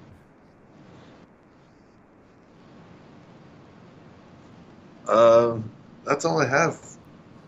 Um, 5.08 5.70
that's 6.04 6.24
all 6.24 6.40
I 6.40 6.46
have, 6.46 6.80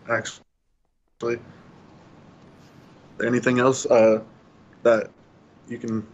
actually. 0.09 1.39
Anything 3.25 3.59
else 3.59 3.85
uh, 3.85 4.21
that 4.83 5.09
you 5.67 5.77
can 5.77 6.05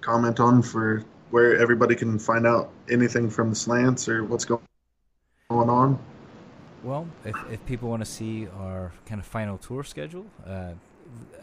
comment 0.00 0.40
on 0.40 0.62
for 0.62 1.04
where 1.30 1.58
everybody 1.58 1.94
can 1.94 2.18
find 2.18 2.46
out 2.46 2.70
anything 2.90 3.28
from 3.28 3.50
the 3.50 3.56
slants 3.56 4.08
or 4.08 4.24
what's 4.24 4.44
go- 4.44 4.62
going 5.50 5.68
on? 5.68 5.98
Well, 6.84 7.08
if, 7.24 7.36
if 7.50 7.66
people 7.66 7.88
want 7.90 8.04
to 8.04 8.10
see 8.10 8.46
our 8.56 8.92
kind 9.04 9.20
of 9.20 9.26
final 9.26 9.58
tour 9.58 9.82
schedule, 9.82 10.26
uh, 10.46 10.72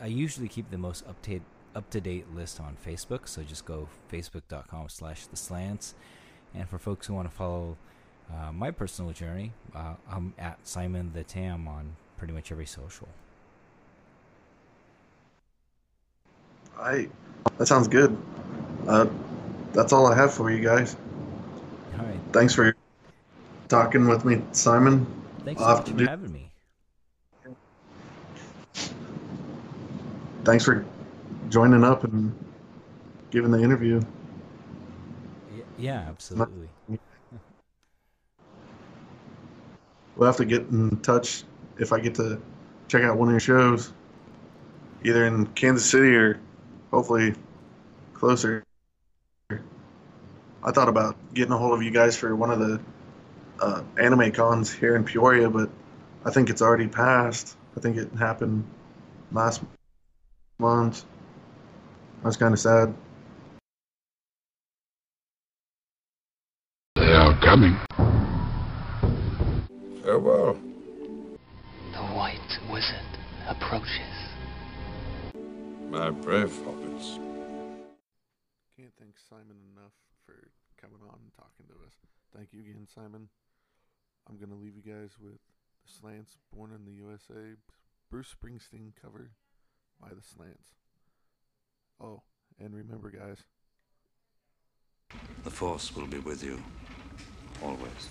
I 0.02 0.08
usually 0.08 0.48
keep 0.48 0.72
the 0.72 0.78
most 0.78 1.06
up 1.08 1.22
to 1.24 1.40
up 1.76 1.90
to 1.90 2.00
date 2.00 2.26
list 2.34 2.60
on 2.60 2.78
Facebook. 2.86 3.28
So 3.28 3.44
just 3.44 3.66
go 3.66 3.90
facebook.com 4.12 4.88
slash 4.90 5.28
the 5.28 5.36
slants. 5.36 5.94
And 6.54 6.70
for 6.70 6.78
folks 6.78 7.08
who 7.08 7.14
want 7.14 7.30
to 7.30 7.36
follow 7.36 7.76
uh, 8.32 8.52
my 8.52 8.72
personal 8.72 9.12
journey, 9.12 9.52
uh, 9.76 9.96
I'm 10.10 10.34
at 10.38 10.60
Simon 10.64 11.12
the 11.14 11.24
Tam 11.24 11.68
on 11.68 11.96
pretty 12.18 12.34
much 12.34 12.52
every 12.52 12.66
social. 12.66 13.08
I. 16.80 17.08
That 17.58 17.68
sounds 17.68 17.88
good. 17.88 18.18
Uh, 18.88 19.08
that's 19.72 19.94
all 19.94 20.08
I 20.08 20.16
have 20.16 20.34
for 20.34 20.52
you 20.52 20.62
guys. 20.62 20.96
All 22.00 22.06
right. 22.06 22.20
Thanks 22.32 22.54
for 22.54 22.76
talking 23.68 24.08
with 24.08 24.26
me, 24.26 24.42
Simon. 24.52 25.06
Thanks 25.46 25.62
so 25.62 25.68
have 25.68 25.78
much 25.78 25.86
to 25.86 25.92
for 25.94 25.98
do- 26.00 26.06
having 26.08 26.32
me. 26.32 26.52
Thanks 30.44 30.64
for 30.64 30.86
joining 31.50 31.84
up 31.84 32.04
and 32.04 32.34
giving 33.32 33.52
the 33.52 33.62
interview. 33.62 34.02
Yeah, 35.78 36.06
absolutely. 36.08 36.70
We'll 40.16 40.28
have 40.28 40.38
to 40.38 40.46
get 40.46 40.62
in 40.70 40.98
touch 41.02 41.44
if 41.78 41.92
I 41.92 42.00
get 42.00 42.16
to 42.16 42.42
check 42.88 43.04
out 43.04 43.18
one 43.18 43.28
of 43.28 43.34
your 43.34 43.40
shows, 43.40 43.92
either 45.04 45.26
in 45.26 45.46
Kansas 45.48 45.90
City 45.90 46.16
or 46.16 46.40
hopefully 46.92 47.34
closer. 48.14 48.64
I 49.52 50.72
thought 50.72 50.90
about 50.90 51.16
getting 51.34 51.52
a 51.52 51.58
hold 51.58 51.74
of 51.74 51.84
you 51.84 51.92
guys 51.92 52.18
for 52.18 52.36
one 52.36 52.50
of 52.50 52.60
the 52.60 52.80
uh, 53.60 53.84
anime 54.00 54.32
cons 54.32 54.74
here 54.74 54.96
in 54.96 55.04
Peoria, 55.04 55.50
but 55.50 55.70
I 56.26 56.32
think 56.32 56.50
it's 56.50 56.62
already 56.62 56.88
passed. 56.88 57.56
I 57.78 57.82
think 57.82 57.98
it 57.98 58.12
happened 58.14 58.66
last 59.32 59.62
month. 60.58 61.04
I 62.24 62.28
was 62.28 62.38
kind 62.38 62.54
of 62.54 62.60
sad. 62.60 62.94
They 66.96 67.14
are 67.14 67.38
coming. 67.42 67.78
Oh, 70.06 70.20
Farewell. 70.20 70.54
The 71.92 72.04
White 72.14 72.60
Wizard 72.70 73.18
approaches. 73.48 73.90
My 75.90 76.12
brave 76.12 76.52
hobbits. 76.52 77.16
Can't 78.78 78.94
thank 79.00 79.16
Simon 79.28 79.58
enough 79.74 79.94
for 80.24 80.52
coming 80.80 81.00
on 81.02 81.18
and 81.24 81.32
talking 81.36 81.66
to 81.70 81.74
us. 81.88 81.94
Thank 82.36 82.50
you 82.54 82.60
again, 82.60 82.88
Simon. 82.94 83.30
I'm 84.30 84.38
gonna 84.38 84.54
leave 84.54 84.76
you 84.76 84.84
guys 84.84 85.18
with 85.20 85.40
the 85.84 85.92
Slants, 85.92 86.38
"Born 86.54 86.72
in 86.72 86.86
the 86.86 86.94
USA," 86.94 87.56
Bruce 88.12 88.32
Springsteen 88.36 88.94
cover 88.96 89.32
by 90.00 90.14
the 90.14 90.22
Slants. 90.22 90.76
Oh, 92.00 92.22
and 92.60 92.76
remember, 92.76 93.10
guys, 93.10 93.44
The 95.44 95.52
Force 95.52 95.96
will 95.96 96.08
be 96.08 96.20
with 96.20 96.44
you. 96.44 96.62
Always. 97.64 98.10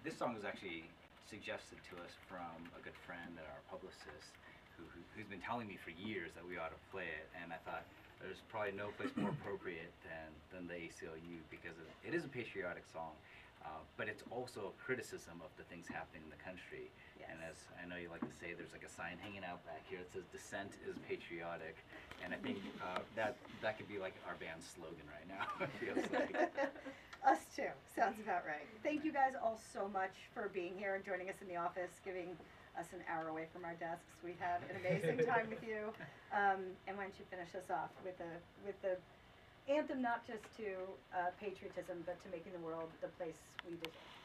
This 0.00 0.16
song 0.16 0.32
was 0.32 0.48
actually 0.48 0.88
suggested 1.28 1.76
to 1.92 2.00
us 2.00 2.16
from 2.24 2.56
a 2.72 2.80
good 2.80 2.96
friend 3.04 3.36
and 3.36 3.44
our 3.44 3.60
publicist 3.68 4.32
who, 4.80 4.88
who, 4.96 5.04
who's 5.12 5.28
been 5.28 5.44
telling 5.44 5.68
me 5.68 5.76
for 5.76 5.92
years 5.92 6.32
that 6.32 6.40
we 6.40 6.56
ought 6.56 6.72
to 6.72 6.82
play 6.88 7.04
it. 7.04 7.28
And 7.36 7.52
I 7.52 7.60
thought 7.68 7.84
there's 8.16 8.40
probably 8.48 8.72
no 8.72 8.96
place 8.96 9.12
more 9.12 9.28
appropriate 9.28 9.92
than, 10.00 10.32
than 10.56 10.64
the 10.64 10.88
ACLU 10.88 11.44
because 11.52 11.76
it, 11.76 11.84
it 12.00 12.12
is 12.16 12.24
a 12.24 12.32
patriotic 12.32 12.88
song, 12.88 13.12
uh, 13.60 13.84
but 14.00 14.08
it's 14.08 14.24
also 14.32 14.72
a 14.72 14.74
criticism 14.80 15.36
of 15.44 15.52
the 15.60 15.68
things 15.68 15.84
happening 15.84 16.24
in 16.24 16.32
the 16.32 16.40
country. 16.40 16.88
And 17.20 17.36
as 17.44 17.60
I 17.76 17.84
know 17.84 18.00
you 18.00 18.08
like 18.08 18.24
to 18.24 18.36
say, 18.40 18.56
there's 18.56 18.72
like 18.72 18.88
a 18.88 18.92
sign 18.92 19.20
hanging 19.20 19.44
out 19.44 19.60
back 19.68 19.84
here 19.84 20.00
that 20.00 20.08
says 20.08 20.24
"Dissent 20.32 20.72
is 20.88 20.96
patriotic," 21.04 21.76
and 22.24 22.32
I 22.32 22.40
think 22.40 22.58
uh, 22.80 23.04
that 23.14 23.36
that 23.62 23.76
could 23.76 23.86
be 23.86 24.00
like 24.00 24.16
our 24.26 24.34
band's 24.40 24.66
slogan 24.66 25.04
right 25.12 25.28
now. 25.28 25.44
it 27.22 27.28
feels 27.28 27.32
like. 27.32 27.38
Us 27.38 27.44
too. 27.56 27.70
Sounds 27.94 28.20
about 28.20 28.46
right. 28.46 28.66
Thank 28.82 29.04
you 29.04 29.12
guys 29.12 29.32
all 29.42 29.60
so 29.72 29.88
much 29.88 30.14
for 30.34 30.48
being 30.52 30.72
here 30.78 30.94
and 30.94 31.04
joining 31.04 31.28
us 31.28 31.36
in 31.40 31.48
the 31.48 31.56
office, 31.56 32.00
giving 32.04 32.36
us 32.78 32.86
an 32.92 33.00
hour 33.10 33.28
away 33.28 33.46
from 33.52 33.64
our 33.64 33.74
desks. 33.74 34.14
We've 34.24 34.38
had 34.38 34.60
an 34.70 34.76
amazing 34.80 35.26
time 35.32 35.50
with 35.50 35.62
you. 35.66 35.92
Um, 36.32 36.76
and 36.86 36.96
why 36.96 37.04
don't 37.04 37.18
you 37.18 37.26
finish 37.30 37.54
us 37.54 37.70
off 37.70 37.90
with 38.04 38.16
the 38.18 38.30
with 38.64 38.80
the 38.82 38.96
anthem, 39.72 40.02
not 40.02 40.26
just 40.26 40.44
to 40.56 40.74
uh, 41.14 41.30
patriotism, 41.40 42.02
but 42.06 42.20
to 42.22 42.28
making 42.30 42.52
the 42.52 42.64
world 42.64 42.88
the 43.00 43.08
place 43.18 43.38
we 43.68 43.76
deserve. 43.76 44.19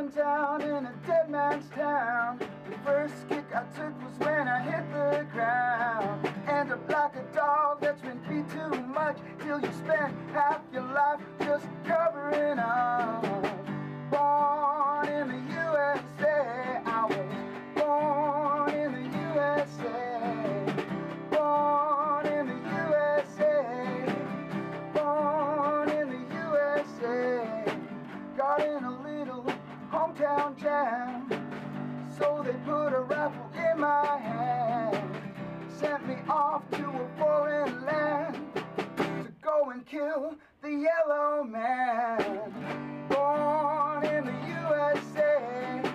Born 0.00 0.12
down 0.12 0.62
in 0.62 0.86
a 0.86 0.94
dead 1.06 1.28
man's 1.28 1.68
town. 1.74 2.38
The 2.38 2.78
first 2.86 3.28
kick 3.28 3.44
I 3.54 3.64
took 3.76 3.92
was 4.02 4.18
when 4.18 4.48
I 4.48 4.62
hit 4.62 4.90
the 4.92 5.26
ground. 5.30 6.26
End 6.48 6.72
up 6.72 6.90
like 6.90 7.16
a 7.16 7.36
dog 7.36 7.82
that's 7.82 8.00
been 8.00 8.18
beat 8.26 8.48
too 8.50 8.80
much 8.94 9.18
till 9.40 9.60
you 9.60 9.70
spend 9.72 10.14
half 10.32 10.62
your 10.72 10.84
life 10.84 11.20
just 11.40 11.66
covering 11.84 12.58
up. 12.58 13.22
Born 14.10 15.08
in 15.08 15.28
the 15.28 15.59
hometown 30.20 30.60
jam. 30.60 31.28
So 32.18 32.42
they 32.44 32.52
put 32.64 32.88
a 32.88 33.00
rifle 33.00 33.50
in 33.54 33.80
my 33.80 34.18
hand. 34.18 35.16
Sent 35.68 36.06
me 36.06 36.16
off 36.28 36.68
to 36.72 36.88
a 36.88 37.08
foreign 37.18 37.84
land 37.86 38.38
to 38.96 39.32
go 39.42 39.70
and 39.70 39.86
kill 39.86 40.34
the 40.62 40.70
yellow 40.70 41.42
man. 41.44 42.52
Born 43.08 44.04
in 44.04 44.26
the 44.26 44.38
USA. 44.48 45.89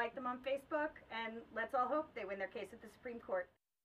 Like 0.00 0.14
them 0.14 0.26
on 0.26 0.38
Facebook, 0.40 0.96
and 1.12 1.44
let's 1.54 1.74
all 1.76 1.86
hope 1.86 2.08
they 2.16 2.24
win 2.24 2.38
their 2.38 2.48
case 2.48 2.72
at 2.72 2.80
the 2.80 2.88
Supreme 2.96 3.20
Court. 3.20 3.50